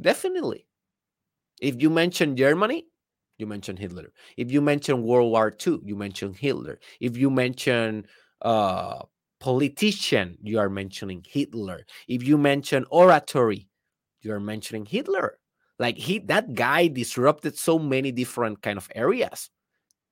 [0.00, 0.66] Definitely.
[1.60, 2.86] If you mention Germany,
[3.38, 4.12] you mention Hitler.
[4.36, 6.78] If you mention World War II, you mention Hitler.
[7.00, 8.06] If you mention
[8.42, 9.02] uh,
[9.40, 11.86] politician, you are mentioning Hitler.
[12.08, 13.68] If you mention oratory,
[14.22, 15.38] you are mentioning Hitler.
[15.78, 19.50] Like he, that guy disrupted so many different kind of areas.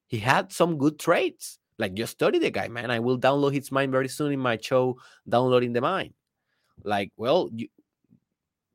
[0.06, 1.58] He had some good traits.
[1.78, 2.90] Like just study the guy, man.
[2.90, 4.98] I will download his mind very soon in my show,
[5.28, 6.14] downloading the mind.
[6.84, 7.68] Like, well, you,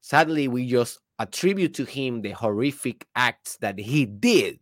[0.01, 4.59] Sadly, we just attribute to him the horrific acts that he did,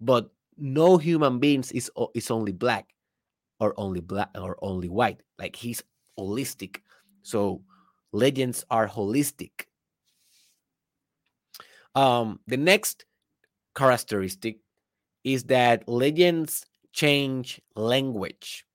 [0.00, 2.94] but no human beings is is only black
[3.60, 5.20] or only black or only white.
[5.38, 5.82] Like he's
[6.18, 6.78] holistic.
[7.22, 7.62] So
[8.12, 9.66] legends are holistic.
[11.94, 13.04] Um, the next
[13.74, 14.58] characteristic
[15.24, 18.66] is that legends change language.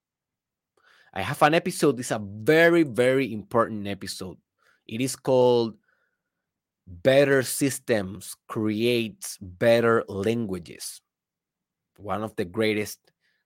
[1.14, 2.00] I have an episode.
[2.00, 4.38] It's a very, very important episode
[4.92, 5.76] it is called
[6.92, 11.02] Better Systems Creates Better Languages.
[11.98, 13.00] One of the greatest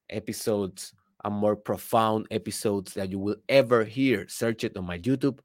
[0.09, 0.93] episodes
[1.23, 4.27] and more profound episodes that you will ever hear.
[4.27, 5.39] Search it on my YouTube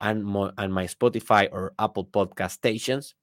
[0.00, 3.14] and my, and my Spotify or Apple podcast stations.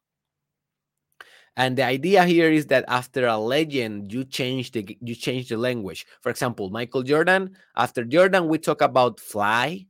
[1.58, 5.58] And the idea here is that after a legend, you change the you change the
[5.58, 6.06] language.
[6.22, 7.58] For example, Michael Jordan.
[7.76, 9.88] After Jordan, we talk about fly,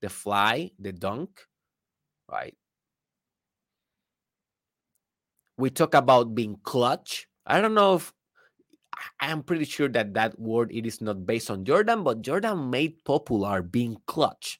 [0.00, 1.46] the fly, the dunk
[2.30, 2.54] right?
[5.60, 7.28] We talk about being clutch.
[7.46, 8.12] I don't know if
[9.20, 13.04] I'm pretty sure that that word it is not based on Jordan, but Jordan made
[13.04, 14.58] popular being clutch.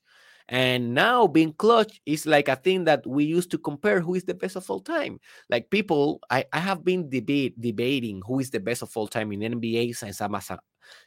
[0.51, 4.24] And now being clutch is like a thing that we used to compare who is
[4.24, 5.20] the best of all time.
[5.48, 9.32] Like people, I, I have been debate debating who is the best of all time
[9.32, 10.59] in NBA since I was a,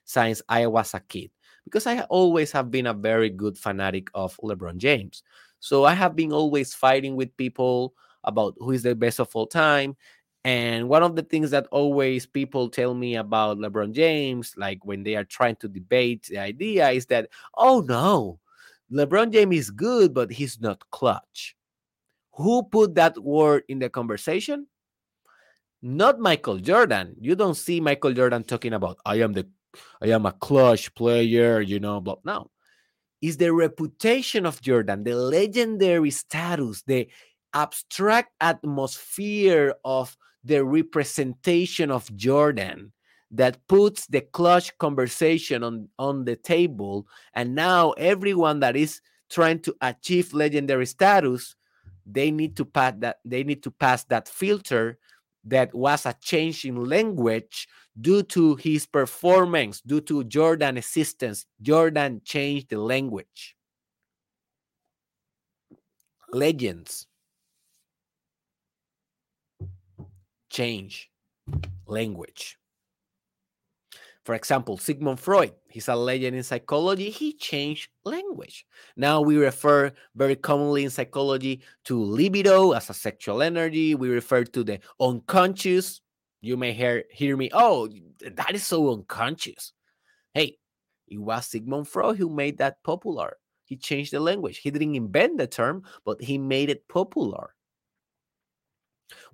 [0.05, 1.29] since I was a kid.
[1.65, 5.23] Because I always have been a very good fanatic of LeBron James.
[5.59, 7.93] So I have been always fighting with people
[8.23, 9.95] about who is the best of all time.
[10.45, 15.03] And one of the things that always people tell me about LeBron James, like when
[15.03, 18.39] they are trying to debate the idea, is that, oh no,
[18.91, 21.55] LeBron James is good, but he's not clutch.
[22.33, 24.67] Who put that word in the conversation?
[25.81, 27.15] Not Michael Jordan.
[27.19, 29.47] You don't see Michael Jordan talking about, I am the
[30.01, 32.51] I am a clutch player, you know, but no
[33.23, 37.07] is the reputation of Jordan, the legendary status, the
[37.53, 42.91] abstract atmosphere of the representation of Jordan
[43.31, 47.07] that puts the clutch conversation on, on the table.
[47.33, 51.55] And now everyone that is trying to achieve legendary status,
[52.05, 54.99] they need to pass that they need to pass that filter
[55.45, 57.67] that was a change in language
[57.99, 61.45] due to his performance, due to Jordan assistance.
[61.61, 63.55] Jordan changed the language.
[66.31, 67.07] Legends
[70.53, 71.09] change
[71.87, 72.57] language.
[74.23, 77.09] For example, Sigmund Freud, he's a legend in psychology.
[77.09, 78.65] He changed language.
[78.95, 83.95] Now we refer very commonly in psychology to libido as a sexual energy.
[83.95, 85.99] We refer to the unconscious.
[86.39, 87.89] You may hear, hear me, oh,
[88.21, 89.73] that is so unconscious.
[90.33, 90.57] Hey,
[91.09, 93.37] it was Sigmund Freud who made that popular.
[93.65, 94.59] He changed the language.
[94.59, 97.55] He didn't invent the term, but he made it popular.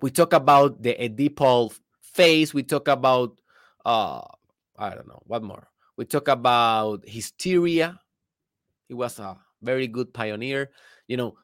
[0.01, 2.53] We talk about the Oedipal phase.
[2.53, 3.39] We talk about
[3.85, 4.21] uh,
[4.77, 5.67] I don't know what more.
[5.97, 7.99] We talk about hysteria.
[8.87, 10.71] He was a very good pioneer.
[11.07, 11.37] You know,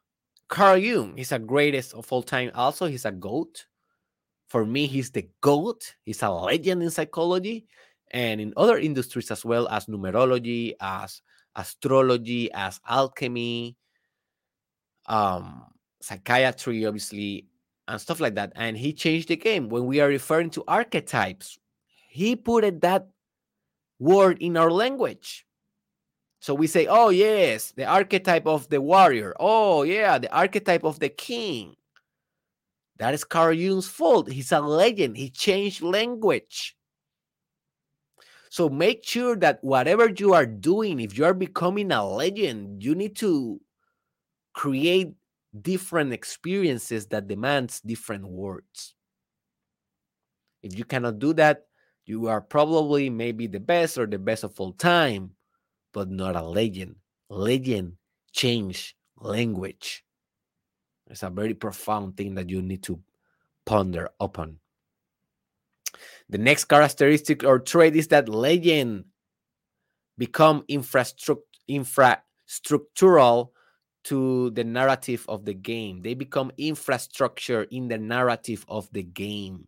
[0.47, 2.51] Carl Jung, he's a greatest of all time.
[2.55, 3.65] Also, he's a goat.
[4.47, 5.95] For me, he's the goat.
[6.03, 7.67] He's a legend in psychology
[8.11, 11.21] and in other industries as well as numerology, as
[11.55, 13.75] astrology, as alchemy,
[15.07, 15.65] um,
[16.01, 17.47] psychiatry, obviously,
[17.88, 18.53] and stuff like that.
[18.55, 21.57] And he changed the game when we are referring to archetypes.
[22.09, 23.07] He put that
[23.99, 25.45] word in our language.
[26.39, 29.33] So we say, oh, yes, the archetype of the warrior.
[29.39, 31.75] Oh, yeah, the archetype of the king.
[32.97, 34.31] That is Carl Jung's fault.
[34.31, 35.17] He's a legend.
[35.17, 36.77] He changed language.
[38.49, 42.95] So make sure that whatever you are doing, if you are becoming a legend, you
[42.95, 43.59] need to
[44.53, 45.13] create
[45.62, 48.95] different experiences that demands different words.
[50.62, 51.66] If you cannot do that,
[52.06, 55.32] you are probably maybe the best or the best of all time,
[55.93, 56.95] but not a legend.
[57.30, 57.93] Legend
[58.32, 60.03] change language.
[61.08, 62.99] It's a very profound thing that you need to
[63.66, 64.60] ponder upon.
[66.30, 69.06] The next characteristic or trait is that legend
[70.18, 73.49] become infrastructural
[74.06, 76.01] to the narrative of the game.
[76.01, 79.68] They become infrastructure in the narrative of the game.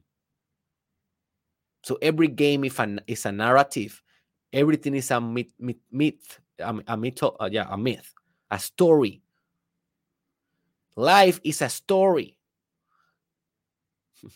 [1.84, 4.02] So every game is a, is a narrative.
[4.54, 8.14] Everything is a myth, myth, myth a, a myth, uh, yeah, a myth,
[8.52, 9.22] a story.
[10.96, 12.38] Life is a story.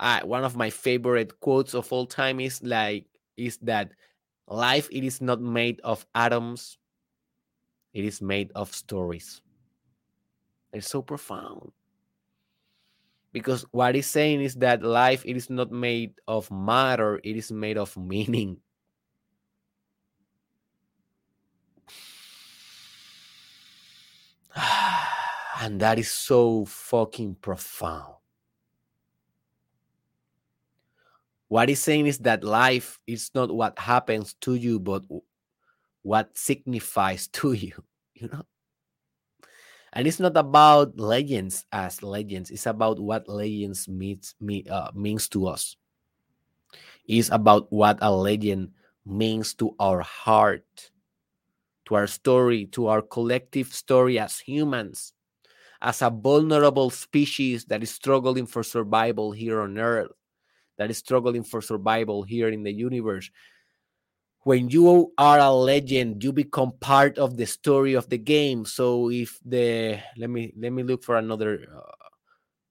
[0.00, 3.06] uh, one of my favorite quotes of all time is like
[3.36, 3.92] is that
[4.48, 6.76] life it is not made of atoms
[7.92, 9.40] it is made of stories.
[10.72, 11.72] It's so profound.
[13.32, 17.52] Because what he's saying is that life it is not made of matter it is
[17.52, 18.58] made of meaning.
[25.62, 28.14] And that is so fucking profound.
[31.48, 35.02] What he's saying is that life is not what happens to you but
[36.02, 37.84] what signifies to you
[38.14, 38.42] you know?
[39.92, 45.28] And it's not about legends as legends it's about what legends means me uh, means
[45.30, 45.76] to us.
[47.06, 48.72] It's about what a legend
[49.04, 50.90] means to our heart
[51.86, 55.12] to our story to our collective story as humans
[55.82, 60.12] as a vulnerable species that is struggling for survival here on earth
[60.78, 63.30] that is struggling for survival here in the universe
[64.42, 68.64] when you are a legend you become part of the story of the game.
[68.64, 72.08] So if the let me let me look for another uh,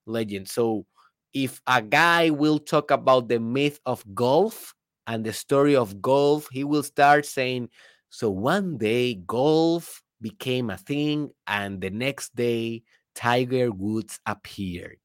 [0.05, 0.49] legend.
[0.49, 0.86] So
[1.34, 4.74] if a guy will talk about the myth of golf
[5.05, 7.70] and the story of golf he will start saying
[8.09, 12.82] so one day golf became a thing and the next day
[13.13, 14.97] tiger woods appeared.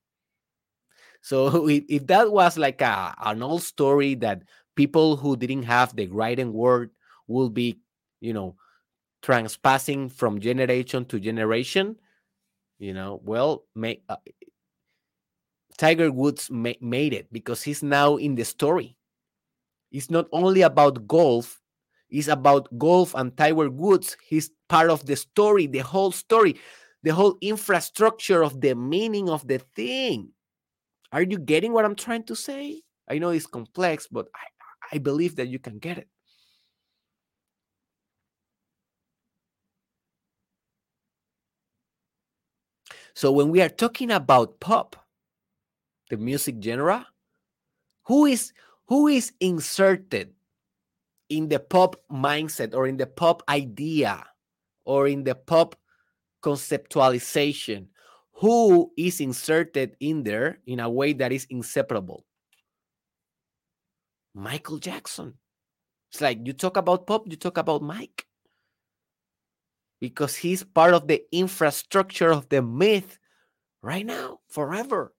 [1.20, 4.42] So if, if that was like a, an old story that
[4.74, 6.90] people who didn't have the writing word
[7.26, 7.78] will be,
[8.20, 8.56] you know,
[9.22, 11.96] transpassing from generation to generation.
[12.78, 14.16] You know, well, may, uh,
[15.78, 18.96] Tiger Woods ma- made it because he's now in the story.
[19.90, 21.60] It's not only about golf,
[22.10, 24.16] it's about golf and Tiger Woods.
[24.26, 26.56] He's part of the story, the whole story,
[27.02, 30.30] the whole infrastructure of the meaning of the thing.
[31.12, 32.82] Are you getting what I'm trying to say?
[33.08, 34.46] I know it's complex, but I,
[34.92, 36.08] I believe that you can get it.
[43.14, 44.96] So when we are talking about pop,
[46.10, 47.06] the music genre,
[48.04, 48.52] who is
[48.86, 50.34] who is inserted
[51.28, 54.22] in the pop mindset or in the pop idea
[54.84, 55.76] or in the pop
[56.42, 57.86] conceptualization?
[58.34, 62.24] who is inserted in there in a way that is inseparable?
[64.34, 65.34] Michael Jackson.
[66.10, 68.26] It's like you talk about pop, you talk about Mike.
[70.00, 73.18] Because he's part of the infrastructure of the myth
[73.82, 75.14] right now, forever.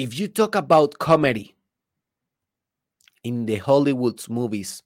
[0.00, 1.54] if you talk about comedy
[3.22, 4.82] in the Hollywood movies,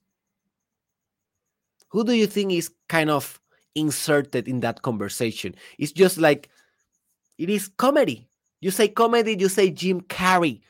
[1.95, 3.39] who do you think is kind of
[3.73, 5.55] inserted in that conversation?
[5.79, 6.49] It's just like
[7.37, 8.27] it is comedy.
[8.59, 10.61] You say comedy, you say Jim Carrey.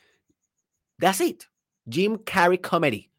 [1.00, 1.48] That's it.
[1.90, 3.10] Jim Carrey comedy.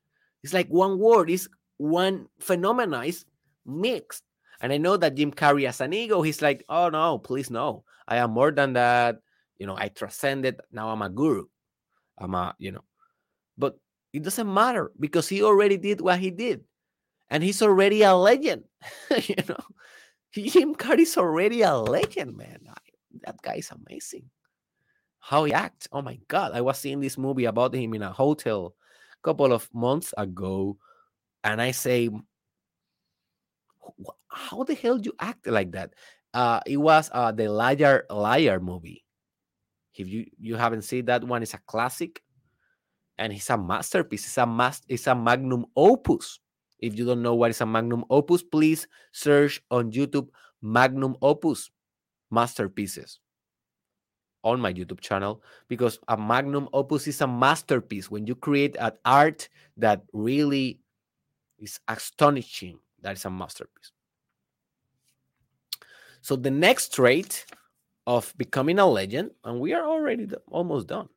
[0.42, 1.48] It's like one word, it's
[1.78, 3.24] one phenomena, it's
[3.64, 4.22] mixed.
[4.60, 7.84] And I know that Jim Carrey as an ego, he's like, oh no, please no.
[8.08, 9.18] I am more than that
[9.58, 11.44] you know i transcended now i'm a guru
[12.18, 12.84] i'm a you know
[13.56, 13.78] but
[14.12, 16.64] it doesn't matter because he already did what he did
[17.30, 18.64] and he's already a legend
[19.22, 19.64] you know?
[20.32, 22.60] Jim carrey's already a legend man.
[23.24, 24.28] That guy is amazing.
[25.18, 25.88] How he acts.
[25.92, 28.74] Oh my god i was seeing this movie about him in a hotel
[29.12, 30.76] a couple of months ago
[31.42, 32.10] and i say
[34.28, 35.94] how the hell do you act like that?
[36.34, 39.04] Uh it was uh the liar liar movie.
[39.94, 42.22] If you you haven't seen that one, it's a classic,
[43.18, 44.26] and it's a masterpiece.
[44.26, 46.40] It's a mas- It's a magnum opus.
[46.78, 50.28] If you don't know what is a magnum opus, please search on YouTube
[50.62, 51.70] magnum opus
[52.30, 53.20] masterpieces
[54.44, 58.10] on my YouTube channel because a magnum opus is a masterpiece.
[58.10, 60.80] When you create an art that really
[61.58, 63.92] is astonishing, that is a masterpiece.
[66.20, 67.46] So the next trait
[68.06, 71.08] of becoming a legend, and we are already almost done,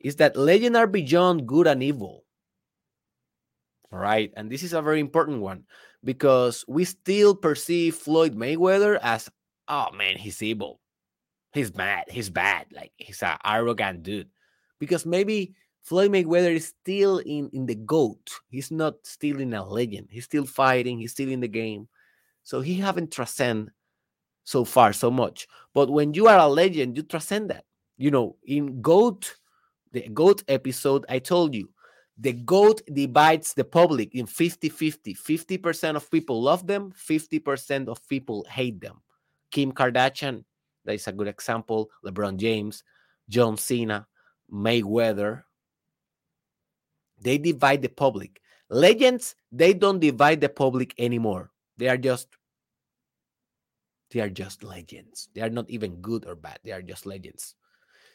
[0.00, 2.24] is that legends are beyond good and evil.
[3.92, 4.32] Right.
[4.36, 5.64] And this is a very important one
[6.04, 9.28] because we still perceive Floyd Mayweather as,
[9.68, 10.80] oh man, he's evil.
[11.52, 12.04] He's bad.
[12.08, 12.66] He's bad.
[12.72, 14.28] Like he's an arrogant dude.
[14.78, 18.30] Because maybe Floyd Mayweather is still in, in the GOAT.
[18.48, 20.08] He's not still in a legend.
[20.10, 20.98] He's still fighting.
[20.98, 21.88] He's still in the game.
[22.44, 23.70] So he haven't transcend
[24.44, 25.48] so far so much.
[25.74, 27.64] But when you are a legend, you transcend that.
[27.98, 29.34] You know, in GOAT,
[29.92, 31.68] the GOAT episode, I told you
[32.20, 35.14] the GOAT divides the public in 50 50.
[35.14, 39.00] 50% of people love them, 50% of people hate them.
[39.50, 40.44] Kim Kardashian,
[40.84, 41.90] that is a good example.
[42.04, 42.84] LeBron James,
[43.28, 44.06] John Cena,
[44.52, 45.44] Mayweather.
[47.18, 48.40] They divide the public.
[48.68, 51.50] Legends, they don't divide the public anymore.
[51.78, 52.28] They are just
[54.10, 55.28] they are just legends.
[55.34, 56.58] They are not even good or bad.
[56.64, 57.54] They are just legends.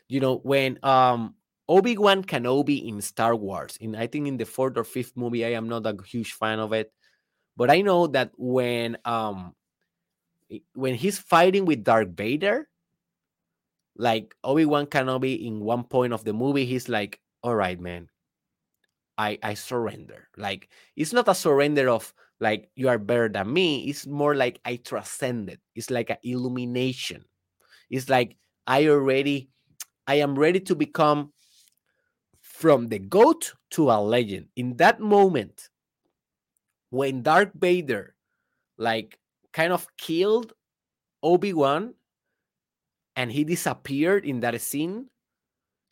[0.07, 1.35] You know, when um
[1.67, 5.53] Obi-Wan Kenobi in Star Wars, in I think in the fourth or fifth movie, I
[5.53, 6.91] am not a huge fan of it.
[7.57, 9.55] But I know that when um
[10.73, 12.69] when he's fighting with Darth Vader,
[13.97, 18.09] like Obi-Wan Kenobi in one point of the movie, he's like, all right, man,
[19.17, 20.27] I I surrender.
[20.37, 23.87] Like it's not a surrender of like you are better than me.
[23.87, 25.59] It's more like I transcended.
[25.73, 27.23] It's like an illumination.
[27.89, 28.37] It's like
[28.67, 29.49] I already,
[30.07, 31.31] I am ready to become
[32.57, 34.47] from the goat to a legend.
[34.55, 35.69] In that moment,
[36.89, 38.15] when Darth Vader,
[38.77, 39.19] like,
[39.51, 40.53] kind of killed
[41.21, 41.93] Obi Wan,
[43.17, 45.07] and he disappeared in that scene,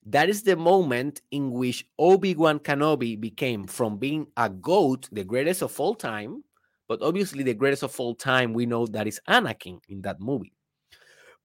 [0.06, 5.62] that is the moment in which Obi-Wan Kenobi became from being a goat, the greatest
[5.62, 6.44] of all time,
[6.90, 10.54] but obviously the greatest of all time, we know that is Anakin in that movie.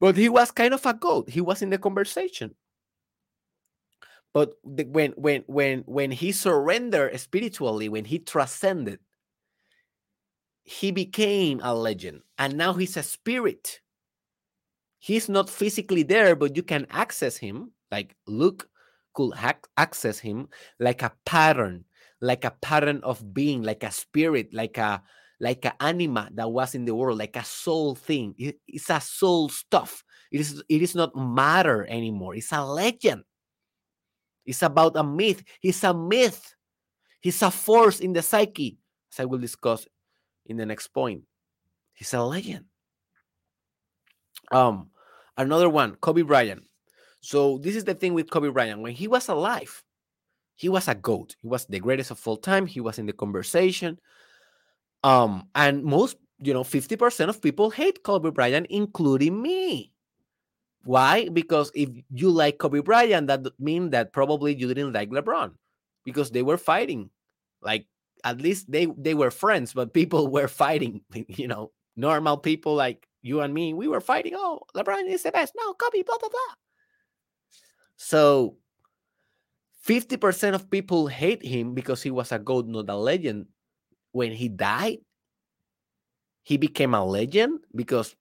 [0.01, 1.29] But he was kind of a goat.
[1.29, 2.55] He was in the conversation.
[4.39, 9.01] But when when when when he surrendered spiritually, when he transcended,
[10.62, 13.80] he became a legend, and now he's a spirit.
[15.01, 18.68] He's not physically there, but you can access him like Luke
[19.12, 19.32] could
[19.76, 21.84] access him like a pattern,
[22.20, 25.03] like a pattern of being, like a spirit, like a
[25.41, 28.36] like an anima that was in the world, like a soul thing.
[28.39, 30.05] It, it's a soul stuff.
[30.30, 32.36] It is it is not matter anymore.
[32.36, 33.24] It's a legend.
[34.49, 35.45] It's about a myth.
[35.61, 36.55] He's a myth.
[37.21, 38.79] He's a force in the psyche,
[39.13, 39.87] as I will discuss
[40.47, 41.25] in the next point.
[41.93, 42.65] He's a legend.
[44.51, 44.89] Um,
[45.37, 46.65] another one, Kobe Bryant.
[47.21, 48.81] So this is the thing with Kobe Bryant.
[48.81, 49.83] When he was alive,
[50.57, 51.37] he was a goat.
[51.43, 52.67] He was the greatest of all time.
[52.67, 53.99] He was in the conversation.
[55.05, 59.93] Um, and most, you know, 50% of people hate Kobe Bryant, including me.
[60.89, 61.28] Why?
[61.28, 65.53] Because if you like Kobe Bryant, that means that probably you didn't like LeBron
[66.07, 67.11] because they were fighting.
[67.61, 67.84] Like
[68.24, 71.05] at least they they were friends, but people were fighting.
[71.28, 74.32] You know, normal people like you and me, we were fighting.
[74.32, 75.53] Oh, LeBron is the best.
[75.61, 76.55] No, Kobe, blah blah blah.
[78.01, 78.57] So
[79.84, 80.16] 50%
[80.55, 83.53] of people hate him because he was a goat, not a legend.
[84.12, 85.05] When he died,
[86.45, 88.16] he became a legend because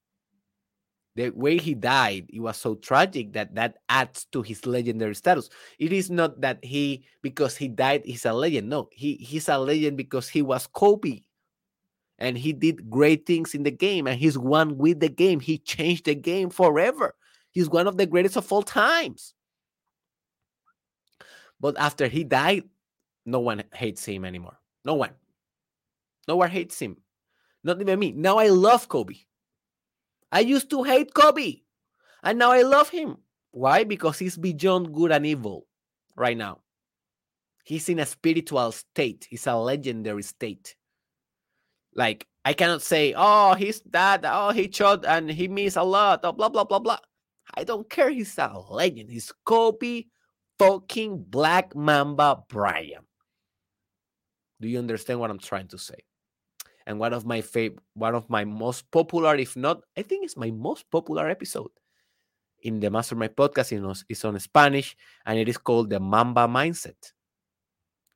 [1.18, 5.49] the way he died it was so tragic that that adds to his legendary status.
[5.80, 8.70] It is not that he because he died he's a legend.
[8.70, 11.24] No he he's a legend because he was kobe.
[12.20, 15.39] And he did great things in the game and he's one with the game.
[15.39, 17.15] He changed the game forever.
[17.49, 19.34] He's one of the greatest of all times.
[21.59, 22.63] But after he died
[23.26, 24.57] no one hates him anymore.
[24.86, 25.11] No one.
[26.28, 26.97] No one hates him.
[27.63, 28.11] Not even me.
[28.11, 29.15] Now i love kobe
[30.32, 31.62] I used to hate Kobe,
[32.24, 33.18] and now I love him.
[33.52, 33.84] Why?
[33.84, 35.68] Because he's beyond good and evil
[36.16, 36.62] right now.
[37.64, 40.76] He's in a spiritual state, he's a legendary state.
[41.96, 46.22] Like, I cannot say, oh, he's that, oh, he shot and he missed a lot,
[46.24, 47.00] oh, blah, blah, blah, blah.
[47.56, 48.10] I don't care.
[48.10, 49.10] He's a legend.
[49.10, 50.04] He's Kobe
[50.60, 53.06] fucking Black Mamba Bryant.
[54.60, 56.00] Do you understand what I'm trying to say?
[56.88, 60.38] And one of my favorite, one of my most popular, if not, I think it's
[60.38, 61.70] my most popular episode
[62.64, 63.76] in the Mastermind podcast.
[64.08, 67.12] It's on Spanish, and it is called the Mamba Mindset.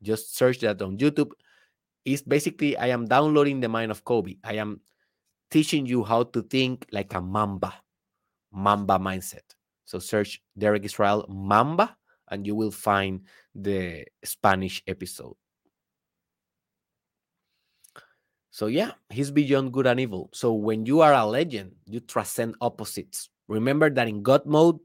[0.02, 1.32] Just search that on YouTube.
[2.06, 4.38] It's basically I am downloading the mind of Kobe.
[4.44, 4.80] I am
[5.52, 7.76] teaching you how to think like a Mamba,
[8.54, 9.44] Mamba mindset.
[9.84, 11.98] So search Derek Israel Mamba,
[12.30, 15.36] and you will find the Spanish episode.
[18.52, 20.30] So yeah, he's beyond good and evil.
[20.34, 23.30] So when you are a legend, you transcend opposites.
[23.48, 24.78] Remember that in God mode,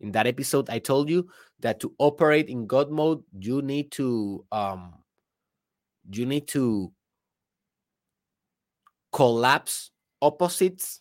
[0.00, 1.28] in that episode, I told you
[1.60, 4.94] that to operate in God mode, you need to um
[6.10, 6.92] you need to
[9.12, 9.90] collapse
[10.20, 11.00] opposites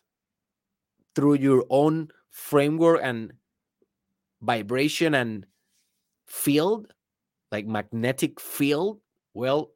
[1.16, 3.34] through your own framework and
[4.42, 5.48] vibration and
[6.28, 6.94] field,
[7.52, 9.00] like magnetic field.
[9.34, 9.72] Well,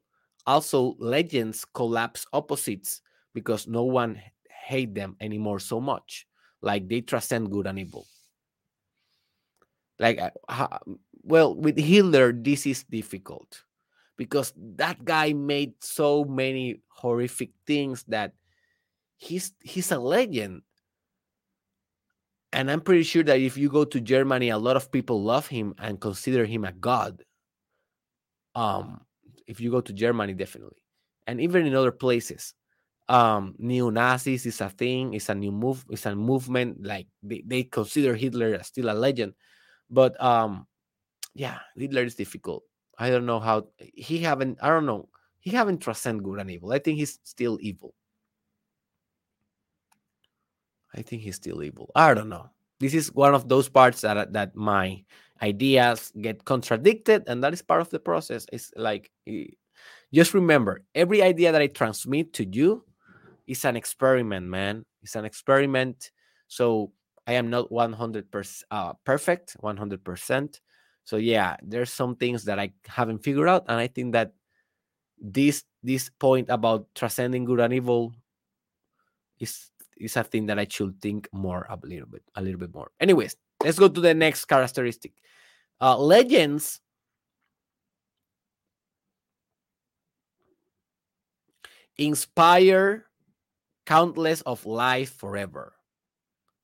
[0.48, 3.02] also legends collapse opposites
[3.34, 6.26] because no one hate them anymore so much.
[6.62, 8.06] Like they transcend good and evil.
[9.98, 10.18] Like
[10.48, 10.78] uh,
[11.22, 13.64] well with hitler this is difficult
[14.16, 18.32] because that guy made so many horrific things that
[19.16, 20.62] he's he's a legend.
[22.52, 25.46] And i'm pretty sure that if you go to germany a lot of people love
[25.46, 27.24] him and consider him a god.
[28.54, 29.02] Um
[29.48, 30.84] if you go to Germany, definitely,
[31.26, 32.54] and even in other places.
[33.10, 35.14] Um, neo Nazis is a thing.
[35.14, 35.82] It's a new move.
[35.88, 36.84] It's a movement.
[36.84, 39.32] Like they, they consider Hitler as still a legend,
[39.88, 40.66] but um,
[41.34, 42.64] yeah, Hitler is difficult.
[42.98, 44.58] I don't know how he haven't.
[44.60, 45.08] I don't know.
[45.40, 46.72] He haven't transcend good and evil.
[46.72, 47.94] I think he's still evil.
[50.94, 51.90] I think he's still evil.
[51.94, 52.50] I don't know.
[52.80, 55.04] This is one of those parts that that my
[55.42, 58.46] ideas get contradicted and that is part of the process.
[58.52, 59.10] It's like
[60.12, 62.84] just remember every idea that i transmit to you
[63.46, 64.84] is an experiment man.
[65.02, 66.10] It's an experiment.
[66.48, 66.92] So
[67.28, 70.60] i am not 100% uh, perfect 100%
[71.04, 74.32] so yeah there's some things that i haven't figured out and i think that
[75.20, 78.12] this this point about transcending good and evil
[79.38, 82.72] is is a thing that i should think more a little bit a little bit
[82.74, 82.90] more.
[82.98, 85.12] Anyways let's go to the next characteristic
[85.80, 86.80] uh, legends
[91.98, 93.06] inspire
[93.86, 95.74] countless of life forever.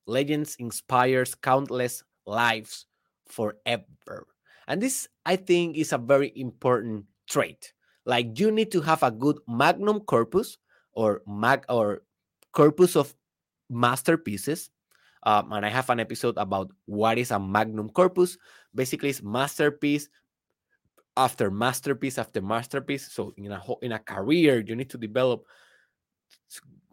[0.07, 2.85] Legends inspires countless lives
[3.25, 4.27] forever.
[4.67, 7.73] And this, I think, is a very important trait.
[8.05, 10.57] Like you need to have a good magnum corpus
[10.93, 12.03] or mag or
[12.53, 13.13] corpus of
[13.69, 14.69] masterpieces
[15.25, 18.37] um, and I have an episode about what is a magnum corpus.
[18.73, 20.07] Basically, it's masterpiece
[21.17, 23.11] after masterpiece after masterpiece.
[23.11, 25.45] So in a in a career, you need to develop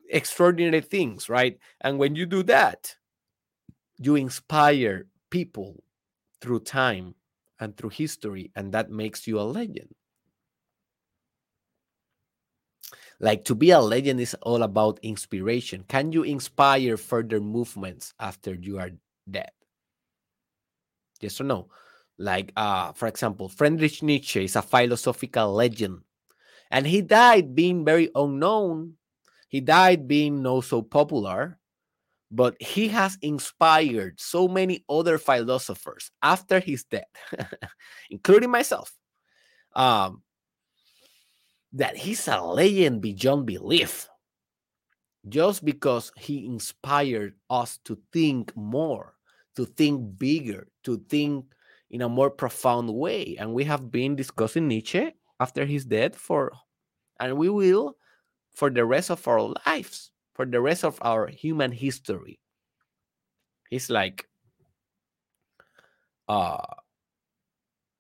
[0.09, 1.59] extraordinary things, right?
[1.83, 2.95] And when you do that,
[3.99, 5.83] you inspire people
[6.41, 7.15] through time
[7.61, 9.95] and through history, and that makes you a legend.
[13.23, 15.85] Like to be a legend is all about inspiration.
[15.87, 18.91] Can you inspire further movements after you are
[19.31, 19.53] dead?
[21.21, 21.69] Yes or no?
[22.19, 26.01] Like, uh, for example, Friedrich Nietzsche is a philosophical legend,
[26.71, 28.95] and he died being very unknown.
[29.49, 31.59] He died being not so popular,
[32.31, 37.07] but he has inspired so many other philosophers after his death,
[38.11, 38.93] including myself,
[39.77, 40.23] um,
[41.73, 44.09] that he's a legend beyond belief
[45.29, 49.15] just because he inspired us to think more,
[49.57, 51.47] to think bigger, to think
[51.91, 53.37] in a more profound way.
[53.39, 56.53] And we have been discussing Nietzsche after his death for,
[57.21, 57.97] and we will
[58.55, 62.41] for the rest of our lives, for the rest of our human history.
[63.71, 64.29] He's like,
[66.29, 66.63] uh,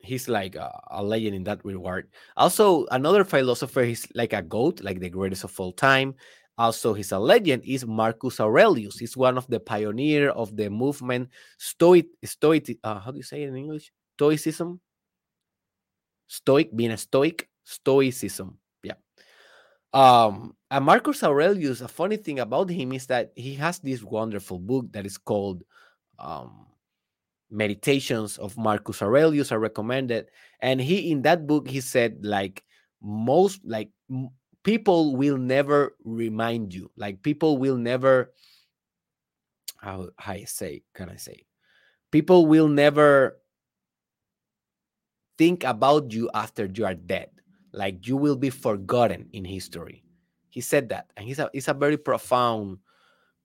[0.02, 2.08] he's like a, a, legend in that regard.
[2.36, 6.14] Also, another philosopher, he's like a goat, like the greatest of all time.
[6.58, 7.62] Also, he's a legend.
[7.64, 8.98] Is Marcus Aurelius.
[8.98, 12.06] He's one of the pioneer of the movement Stoic.
[12.24, 12.78] Stoic.
[12.84, 13.90] Uh, how do you say it in English?
[14.16, 14.80] Stoicism.
[16.26, 17.48] Stoic, being a Stoic.
[17.64, 18.58] Stoicism.
[18.82, 18.94] Yeah.
[19.94, 21.80] Um, and Marcus Aurelius.
[21.80, 25.62] A funny thing about him is that he has this wonderful book that is called
[26.18, 26.66] um,
[27.52, 29.52] Meditations of Marcus Aurelius.
[29.52, 30.26] are recommended.
[30.60, 32.64] And he in that book he said like
[33.02, 33.90] most like
[34.62, 38.32] people will never remind you like people will never
[39.78, 41.44] how, how I say can I say
[42.10, 43.38] people will never
[45.36, 47.30] think about you after you are dead
[47.72, 50.04] like you will be forgotten in history
[50.50, 52.78] he said that and he's a, it's a very profound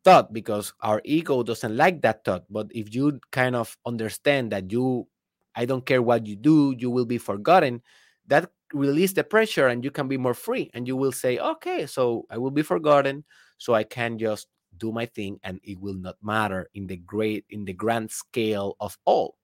[0.04, 2.46] thought because our ego doesn't like that thought.
[2.50, 5.08] But if you kind of understand that you
[5.56, 7.82] i don't care what you do you will be forgotten
[8.28, 10.70] that release the pressure and you can be more free.
[10.74, 13.24] And you will say okay so i will be forgotten
[13.58, 17.46] so i can just do my thing and it will not matter in the great
[17.50, 19.36] in the grand scale of all.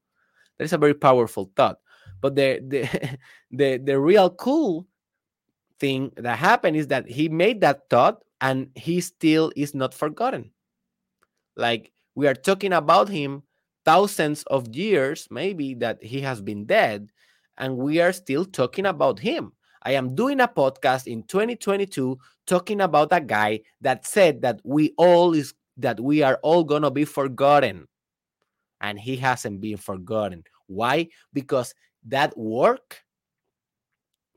[0.58, 1.78] That is a very powerful thought.
[2.22, 3.18] But the the
[3.52, 4.88] the, the real cool
[5.80, 10.52] thing that happened is that he made that thought and he still is not forgotten
[11.56, 13.42] like we are talking about him
[13.86, 17.10] thousands of years maybe that he has been dead
[17.58, 19.54] and we are still talking about him.
[19.84, 22.18] I am doing a podcast in 2022
[22.48, 26.92] talking about a guy that said that we all is that we are all to
[26.92, 27.88] be forgotten.
[28.82, 30.44] And he hasn't been forgotten.
[30.68, 31.08] Why?
[31.32, 31.74] Because
[32.06, 33.02] that work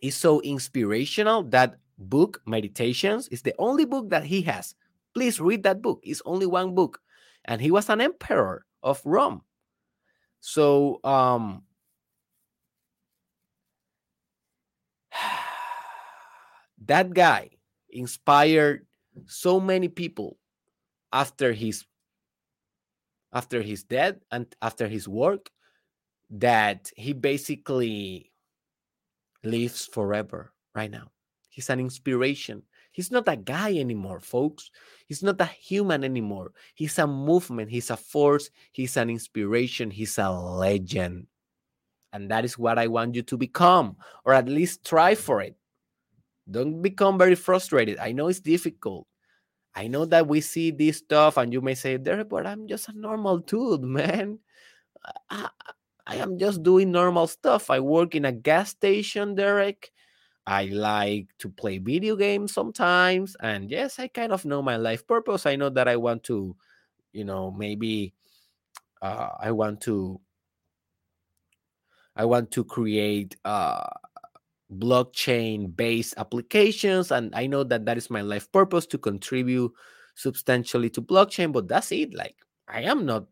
[0.01, 1.43] is so inspirational.
[1.45, 4.75] That book, Meditations, is the only book that he has.
[5.15, 6.01] Please read that book.
[6.03, 7.01] It's only one book.
[7.45, 9.43] And he was an emperor of Rome.
[10.41, 11.63] So um
[16.87, 17.51] that guy
[17.91, 18.87] inspired
[19.27, 20.39] so many people
[21.13, 21.85] after his
[23.33, 25.51] after his death and after his work
[26.31, 28.31] that he basically
[29.43, 31.11] lives forever right now
[31.57, 34.71] he's an inspiration he's not a guy anymore folks
[35.07, 40.19] he's not a human anymore he's a movement he's a force he's an inspiration he's
[40.19, 41.27] a legend
[42.13, 43.97] and that is what i want you to become
[44.27, 45.57] or at least try for it
[46.51, 47.99] don't become very frustrated.
[47.99, 49.07] I know it's difficult.
[49.75, 52.89] I know that we see this stuff and you may say, there, but I'm just
[52.89, 54.39] a normal dude, man.
[55.29, 55.49] I,
[56.07, 57.69] I am just doing normal stuff.
[57.69, 59.93] I work in a gas station, Derek.
[60.47, 63.37] I like to play video games sometimes.
[63.41, 65.47] And yes, I kind of know my life purpose.
[65.47, 66.57] I know that I want to,
[67.13, 68.15] you know, maybe
[69.03, 70.21] uh, I want to
[72.15, 73.87] I want to create uh,
[74.73, 79.73] blockchain based applications and i know that that is my life purpose to contribute
[80.17, 82.37] substantially to blockchain but that's it like
[82.69, 83.27] i am not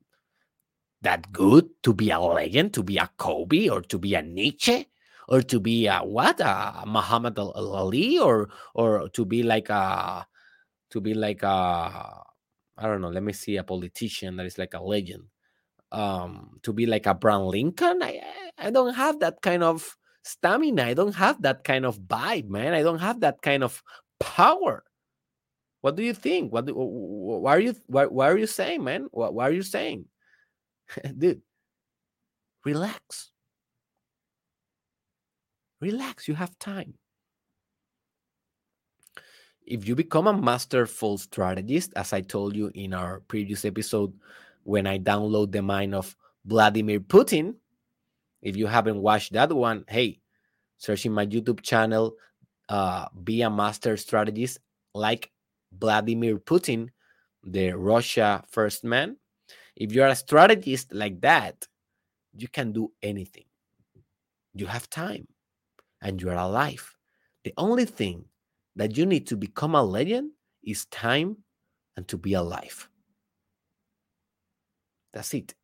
[1.02, 4.86] that good to be a legend to be a kobe or to be a nietzsche
[5.28, 10.26] or to be a what a muhammad ali or or to be like a
[10.90, 12.22] to be like a
[12.76, 15.24] i don't know let me see a politician that is like a legend
[15.92, 18.20] um to be like a Abraham Lincoln i
[18.58, 20.82] i don't have that kind of stamina.
[20.84, 22.74] I don't have that kind of vibe, man.
[22.74, 23.82] I don't have that kind of
[24.18, 24.82] power.
[25.82, 26.52] What do you think?
[26.52, 29.06] What, do, why are you why, why are you saying, man?
[29.12, 30.06] What, why are you saying?
[31.18, 31.42] Dude,
[32.64, 33.30] relax.
[35.80, 36.94] Relax, you have time.
[39.66, 44.12] If you become a masterful strategist, as I told you in our previous episode,
[44.62, 46.14] when I download the mind of
[46.44, 47.54] Vladimir Putin,
[48.42, 50.20] if you haven't watched that one, hey,
[50.76, 52.16] searching my YouTube channel,
[52.68, 54.58] uh, be a master strategist
[54.94, 55.30] like
[55.72, 56.90] Vladimir Putin,
[57.42, 59.16] the Russia first man.
[59.76, 61.66] If you're a strategist like that,
[62.36, 63.44] you can do anything.
[64.54, 65.26] You have time
[66.05, 66.94] and you're alive.
[67.42, 68.26] The only thing
[68.76, 70.30] that you need to become a legend
[70.62, 71.38] is time
[71.96, 72.88] and to be alive.
[75.12, 75.55] That's it.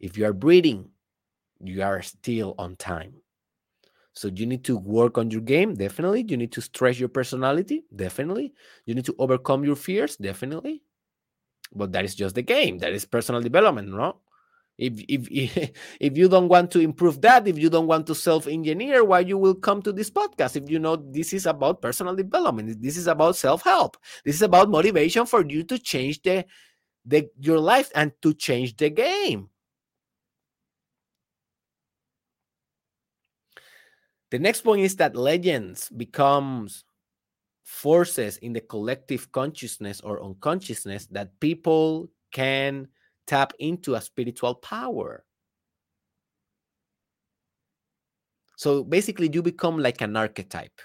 [0.00, 0.88] If you are breathing,
[1.62, 3.14] you are still on time.
[4.14, 6.24] So you need to work on your game, definitely.
[6.28, 8.54] You need to stress your personality, definitely.
[8.86, 10.82] You need to overcome your fears, definitely.
[11.72, 12.78] But that is just the game.
[12.78, 14.16] That is personal development, no?
[14.80, 15.28] If if
[16.00, 19.36] if you don't want to improve that, if you don't want to self-engineer, why you
[19.36, 20.56] will come to this podcast?
[20.56, 23.98] If you know this is about personal development, this is about self-help.
[24.24, 26.46] This is about motivation for you to change the
[27.04, 29.50] the your life and to change the game.
[34.30, 36.84] The next point is that legends becomes
[37.64, 42.88] forces in the collective consciousness or unconsciousness that people can
[43.30, 45.22] tap into a spiritual power.
[48.58, 50.82] So basically, you become like an archetype.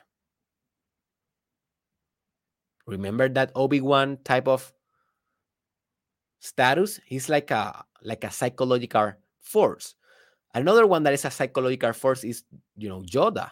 [2.85, 4.71] Remember that Obi-Wan type of
[6.39, 7.01] status?
[7.03, 9.95] He's like a like a psychological force.
[10.53, 12.43] Another one that is a psychological force is,
[12.77, 13.49] you know, Yoda.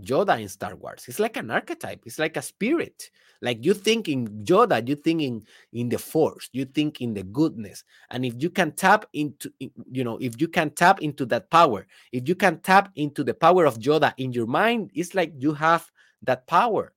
[0.00, 1.04] Yoda in Star Wars.
[1.06, 2.02] It's like an archetype.
[2.04, 3.10] It's like a spirit.
[3.40, 7.22] Like you think in Yoda, you think in, in the force, you think in the
[7.22, 7.84] goodness.
[8.10, 11.86] And if you can tap into, you know, if you can tap into that power,
[12.12, 15.52] if you can tap into the power of Yoda in your mind, it's like you
[15.54, 15.90] have
[16.22, 16.92] that power.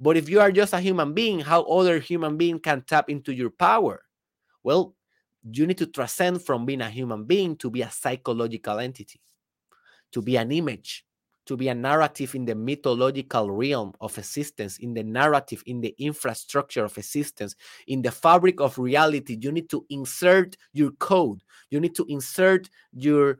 [0.00, 3.32] But if you are just a human being, how other human being can tap into
[3.32, 4.02] your power?
[4.62, 4.94] Well,
[5.50, 9.20] you need to transcend from being a human being to be a psychological entity,
[10.12, 11.04] to be an image,
[11.46, 15.94] to be a narrative in the mythological realm of existence, in the narrative, in the
[15.98, 19.38] infrastructure of existence, in the fabric of reality.
[19.40, 23.38] You need to insert your code, you need to insert your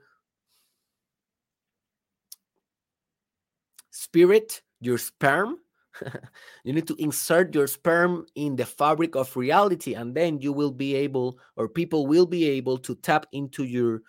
[3.91, 5.59] spirit, your sperm,
[6.65, 10.73] you need to insert your sperm in the fabric of reality, and then you will
[10.73, 14.03] be able, or people will be able to tap into your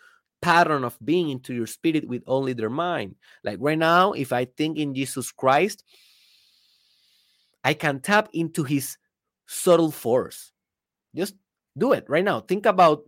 [0.44, 3.16] pattern of being, into your spirit with only their mind.
[3.44, 5.84] Like right now, if I think in Jesus Christ,
[7.64, 8.98] I can tap into his
[9.48, 10.52] subtle force.
[11.16, 11.36] Just
[11.78, 12.42] do it right now.
[12.42, 13.04] Think about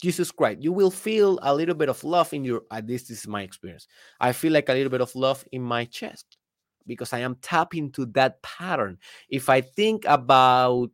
[0.00, 0.62] Jesus Christ.
[0.62, 3.86] You will feel a little bit of love in your, uh, this is my experience.
[4.18, 6.38] I feel like a little bit of love in my chest
[6.86, 8.98] because I am tapping to that pattern.
[9.28, 10.92] If I think about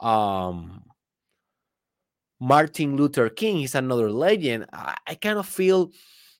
[0.00, 0.82] um,
[2.44, 4.66] Martin Luther King, he's another legend.
[4.70, 5.90] I, I kind of feel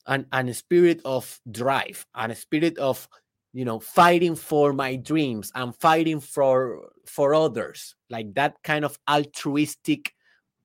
[0.06, 3.08] an, an spirit of drive, and a spirit of
[3.54, 8.98] you know fighting for my dreams and fighting for for others, like that kind of
[9.08, 10.12] altruistic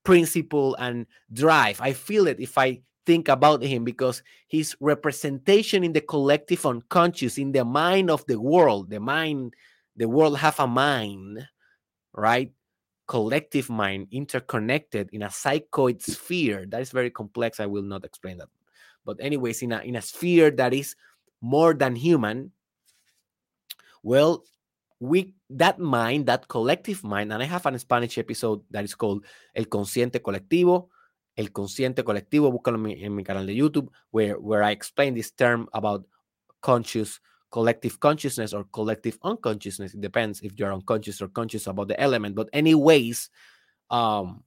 [0.04, 1.80] principle and drive.
[1.80, 7.38] I feel it if I think about him because his representation in the collective unconscious,
[7.38, 9.54] in the mind of the world, the mind,
[9.96, 11.48] the world have a mind,
[12.14, 12.52] right?
[13.10, 16.70] Collective mind, interconnected in a psychoid sphere.
[16.70, 17.60] That is very complex.
[17.60, 18.50] I will not explain that.
[19.04, 20.94] But anyways, in a in a sphere that is
[21.42, 22.52] more than human,
[24.04, 24.46] well,
[25.00, 29.26] we that mind, that collective mind, and I have a Spanish episode that is called
[29.56, 30.90] El Consciente Colectivo
[31.40, 35.14] El Consciente Colectivo, búscalo en mi, en mi canal de YouTube, where, where I explain
[35.14, 36.06] this term about
[36.60, 37.22] conscious,
[37.52, 39.94] collective consciousness or collective unconsciousness.
[39.94, 42.36] It depends if you're unconscious or conscious about the element.
[42.36, 43.30] But anyways,
[43.90, 44.44] um,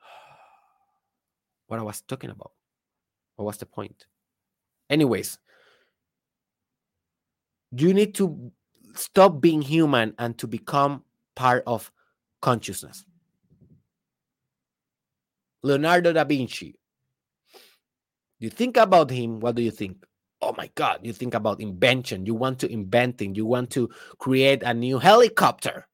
[1.66, 2.52] what I was talking about.
[3.36, 4.06] What was the point?
[4.90, 5.38] Anyways,
[7.70, 8.50] you need to
[8.94, 11.04] stop being human and to become
[11.36, 11.92] part of
[12.40, 13.04] consciousness.
[15.62, 16.74] Leonardo da Vinci.
[18.40, 20.04] You think about him, what do you think?
[20.40, 22.26] Oh my God, you think about invention.
[22.26, 23.36] You want to invent things.
[23.36, 25.86] You want to create a new helicopter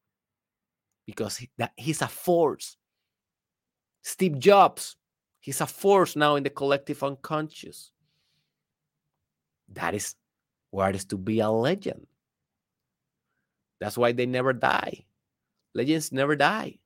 [1.07, 2.77] because he, that, he's a force.
[4.03, 4.97] Steve Jobs,
[5.41, 7.93] he's a force now in the collective unconscious.
[9.73, 10.15] that is
[10.71, 12.07] where it is to be a legend.
[13.81, 15.07] That's why they never die.
[15.75, 16.79] Legends never die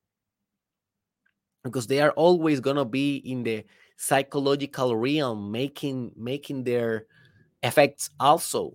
[1.65, 3.65] because they are always going to be in the
[3.97, 7.07] psychological realm making making their
[7.63, 8.75] effects also.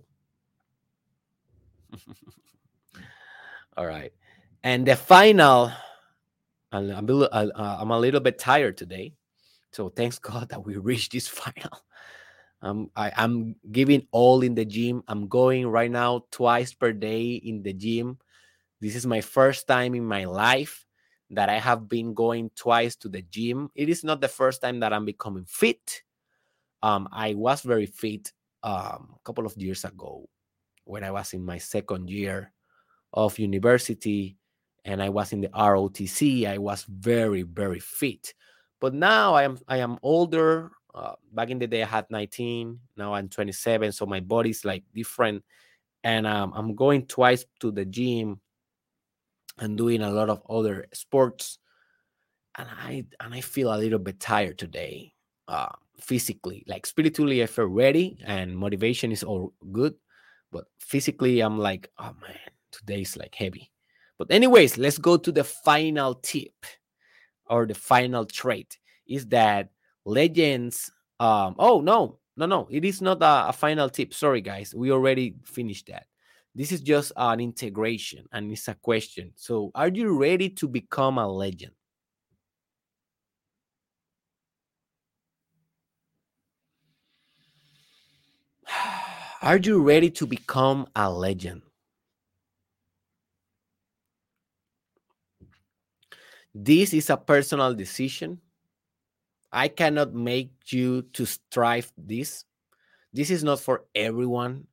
[3.76, 4.12] All right.
[4.62, 5.72] And the final
[6.74, 9.14] I'm a, little, I'm a little bit tired today.
[9.72, 11.70] So thanks god that we reached this final.
[12.62, 15.02] Um, I, i'm giving all in the gym.
[15.06, 18.18] I'm going right now twice per day in the gym.
[18.80, 20.86] This is my first time in my life
[21.30, 23.70] that I have been going twice to the gym.
[23.74, 26.02] It is not the first time that I'm becoming fit.
[26.82, 28.32] Um, I was very fit
[28.64, 30.28] um, a couple of years ago
[30.84, 32.52] when I was in my second year
[33.12, 34.36] of university
[34.84, 36.46] and I was in the ROTC.
[36.46, 38.34] I was very, very fit.
[38.80, 40.72] But now I am I am older.
[40.94, 42.78] Uh, back in the day, I had 19.
[42.96, 45.42] Now I'm 27, so my body's like different,
[46.04, 48.40] and um, I'm going twice to the gym
[49.58, 51.58] and doing a lot of other sports.
[52.56, 55.14] And I and I feel a little bit tired today,
[55.48, 56.64] uh, physically.
[56.66, 59.94] Like spiritually, I feel ready, and motivation is all good,
[60.52, 62.38] but physically, I'm like, oh man,
[62.70, 63.70] today's like heavy.
[64.18, 66.54] But anyways, let's go to the final tip
[67.46, 69.68] or the final trait is that
[70.04, 70.90] legends
[71.20, 74.90] um oh no no no it is not a, a, final tip sorry guys we
[74.90, 76.06] already finished that
[76.54, 81.18] this is just an integration and it's a question so are you ready to become
[81.18, 81.72] a legend
[89.44, 91.60] are you ready to become a legend
[96.54, 98.40] This is a personal decision.
[99.50, 102.44] I cannot make you to strive this.
[103.12, 104.68] This is not for everyone.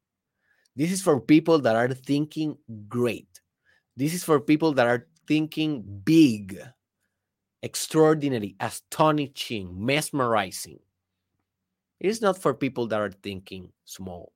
[0.76, 2.58] This is for people that are thinking
[2.88, 3.42] great.
[3.98, 6.62] This is for people that are thinking big,
[7.64, 10.80] extraordinary, astonishing, mesmerizing.
[12.00, 14.34] It is not for people that are thinking small.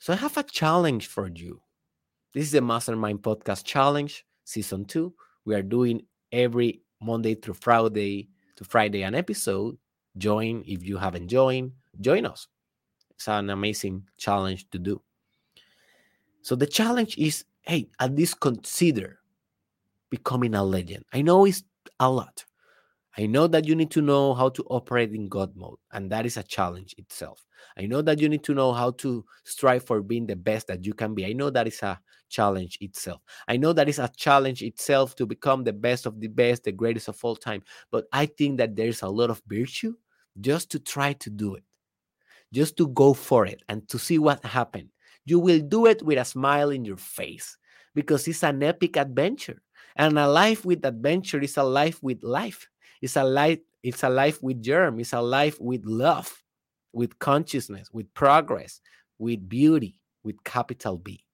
[0.00, 1.60] So I have a challenge for you.
[2.32, 5.12] This is the Mastermind Podcast Challenge, Season 2.
[5.44, 9.76] We are doing every Monday through Friday to Friday an episode.
[10.16, 12.46] Join if you haven't joined, join us.
[13.10, 15.02] It's an amazing challenge to do.
[16.42, 19.18] So the challenge is hey, at least consider
[20.10, 21.04] becoming a legend.
[21.12, 21.64] I know it's
[21.98, 22.44] a lot.
[23.18, 26.24] I know that you need to know how to operate in God mode, and that
[26.24, 27.44] is a challenge itself.
[27.76, 30.84] I know that you need to know how to strive for being the best that
[30.84, 31.26] you can be.
[31.26, 31.98] I know that is a
[32.28, 33.20] challenge itself.
[33.48, 36.70] I know that is a challenge itself to become the best of the best, the
[36.70, 37.64] greatest of all time.
[37.90, 39.94] But I think that there's a lot of virtue
[40.40, 41.64] just to try to do it,
[42.52, 44.90] just to go for it and to see what happens.
[45.24, 47.56] You will do it with a smile in your face
[47.96, 49.60] because it's an epic adventure.
[49.96, 52.68] And a life with adventure is a life with life.
[53.00, 56.42] It's a life, it's a life with germ, it's a life with love,
[56.92, 58.80] with consciousness, with progress,
[59.18, 61.24] with beauty, with capital B.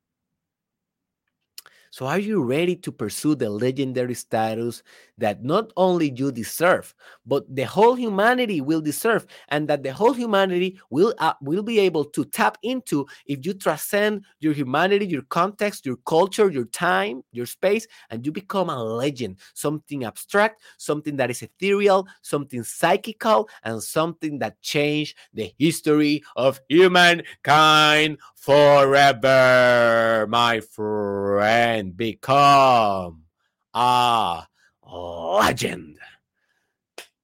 [1.94, 4.82] So, are you ready to pursue the legendary status
[5.16, 6.92] that not only you deserve,
[7.24, 11.78] but the whole humanity will deserve, and that the whole humanity will uh, will be
[11.78, 17.22] able to tap into if you transcend your humanity, your context, your culture, your time,
[17.30, 23.48] your space, and you become a legend, something abstract, something that is ethereal, something psychical,
[23.62, 31.96] and something that changed the history of humankind forever, my friend.
[31.96, 33.24] Become
[33.72, 34.44] a
[34.84, 35.96] legend.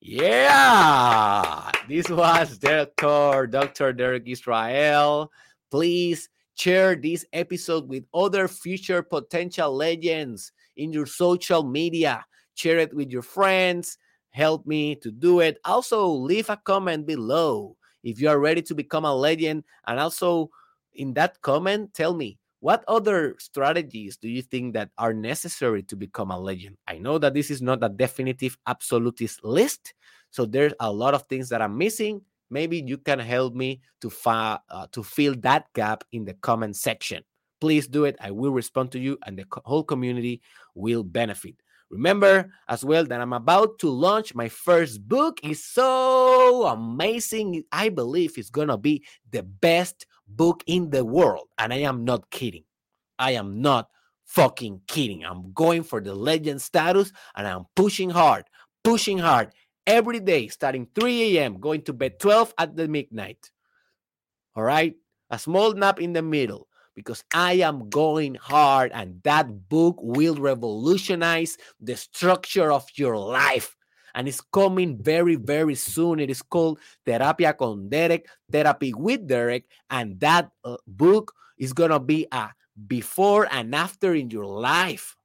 [0.01, 3.47] Yeah, this was Dr.
[3.47, 3.93] Dr.
[3.93, 5.31] Derek Israel.
[5.71, 12.25] Please share this episode with other future potential legends in your social media.
[12.55, 13.99] Share it with your friends.
[14.31, 15.59] Help me to do it.
[15.67, 20.49] Also, leave a comment below if you are ready to become a legend and also
[20.95, 25.97] in that comment, tell me what other strategies do you think that are necessary to
[25.97, 26.77] become a legend?
[26.87, 29.95] I know that this is not a definitive absolutist list,
[30.31, 32.21] so there's a lot of things that I'm missing.
[32.51, 34.59] Maybe you can help me to uh,
[34.93, 37.25] to fill that gap in the comment section.
[37.61, 38.17] Please do it.
[38.21, 40.43] I will respond to you, and the co- whole community
[40.75, 41.57] will benefit.
[41.91, 45.41] Remember as well that I'm about to launch my first book.
[45.43, 47.65] It's so amazing.
[47.73, 51.49] I believe it's gonna be the best book in the world.
[51.59, 52.65] And I am not kidding.
[53.19, 53.89] I am not
[54.25, 55.25] fucking kidding.
[55.25, 58.45] I'm going for the legend status and I'm pushing hard,
[58.85, 59.53] pushing hard
[59.85, 63.51] every day, starting 3 a.m., going to bed 12 at the midnight.
[64.55, 64.95] All right?
[65.31, 66.69] A small nap in the middle
[67.01, 73.77] because I am going hard and that book will revolutionize the structure of your life
[74.15, 76.21] and it's coming very, very soon.
[76.21, 81.91] It is called Terapia con Derek, Therapy with Derek, and that uh, book is going
[81.91, 82.51] to be a
[82.87, 85.17] before and after in your life.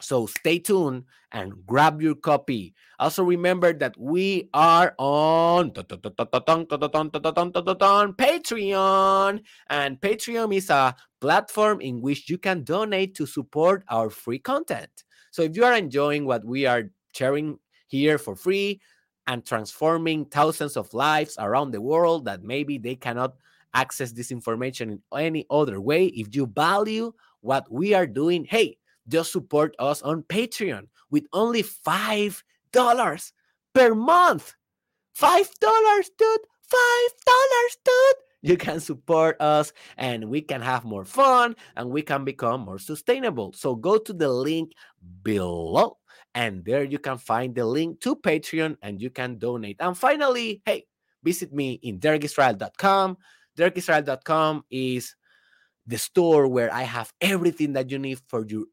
[0.00, 2.74] So stay tuned and grab your copy.
[2.98, 5.70] Also remember that we are on
[8.12, 9.40] Patreon
[9.70, 15.04] and Patreon is a platform in which you can donate to support our free content.
[15.30, 18.80] So if you are enjoying what we are sharing here for free
[19.26, 23.34] and transforming thousands of lives around the world that maybe they cannot
[23.74, 26.06] access this information in any other way.
[26.06, 28.76] If you value what we are doing, hey,
[29.08, 32.42] just support us on Patreon with only $5
[32.74, 33.32] $5
[33.72, 34.54] per month.
[35.18, 35.44] $5,
[36.18, 36.40] dude.
[36.64, 38.16] $5, dude.
[38.42, 42.78] You can support us and we can have more fun and we can become more
[42.78, 43.52] sustainable.
[43.54, 44.72] So go to the link
[45.22, 45.96] below
[46.34, 49.76] and there you can find the link to Patreon and you can donate.
[49.80, 50.84] And finally, hey,
[51.22, 53.16] visit me in derekisrael.com.
[53.56, 55.14] derekisrael.com is
[55.86, 58.64] the store where I have everything that you need for your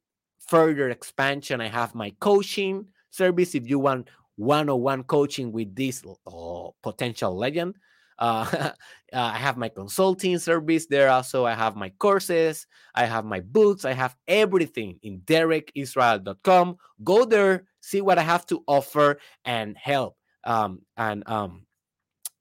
[0.52, 1.62] further expansion.
[1.62, 7.76] I have my coaching service if you want one-on-one coaching with this oh, potential legend.
[8.20, 8.72] Uh, uh,
[9.14, 11.10] I have my consulting service there.
[11.10, 16.76] Also, I have my courses, I have my books, I have everything in derekisrael.com.
[17.02, 20.18] Go there, see what I have to offer, and help.
[20.44, 21.66] Um, and um,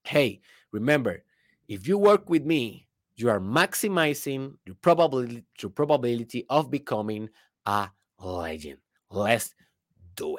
[0.02, 0.40] hey,
[0.72, 1.22] remember,
[1.68, 7.28] if you work with me, you are maximizing your probability, your probability of becoming
[7.66, 7.88] a
[8.20, 8.78] legend.
[9.10, 9.54] Let's
[10.16, 10.38] do it.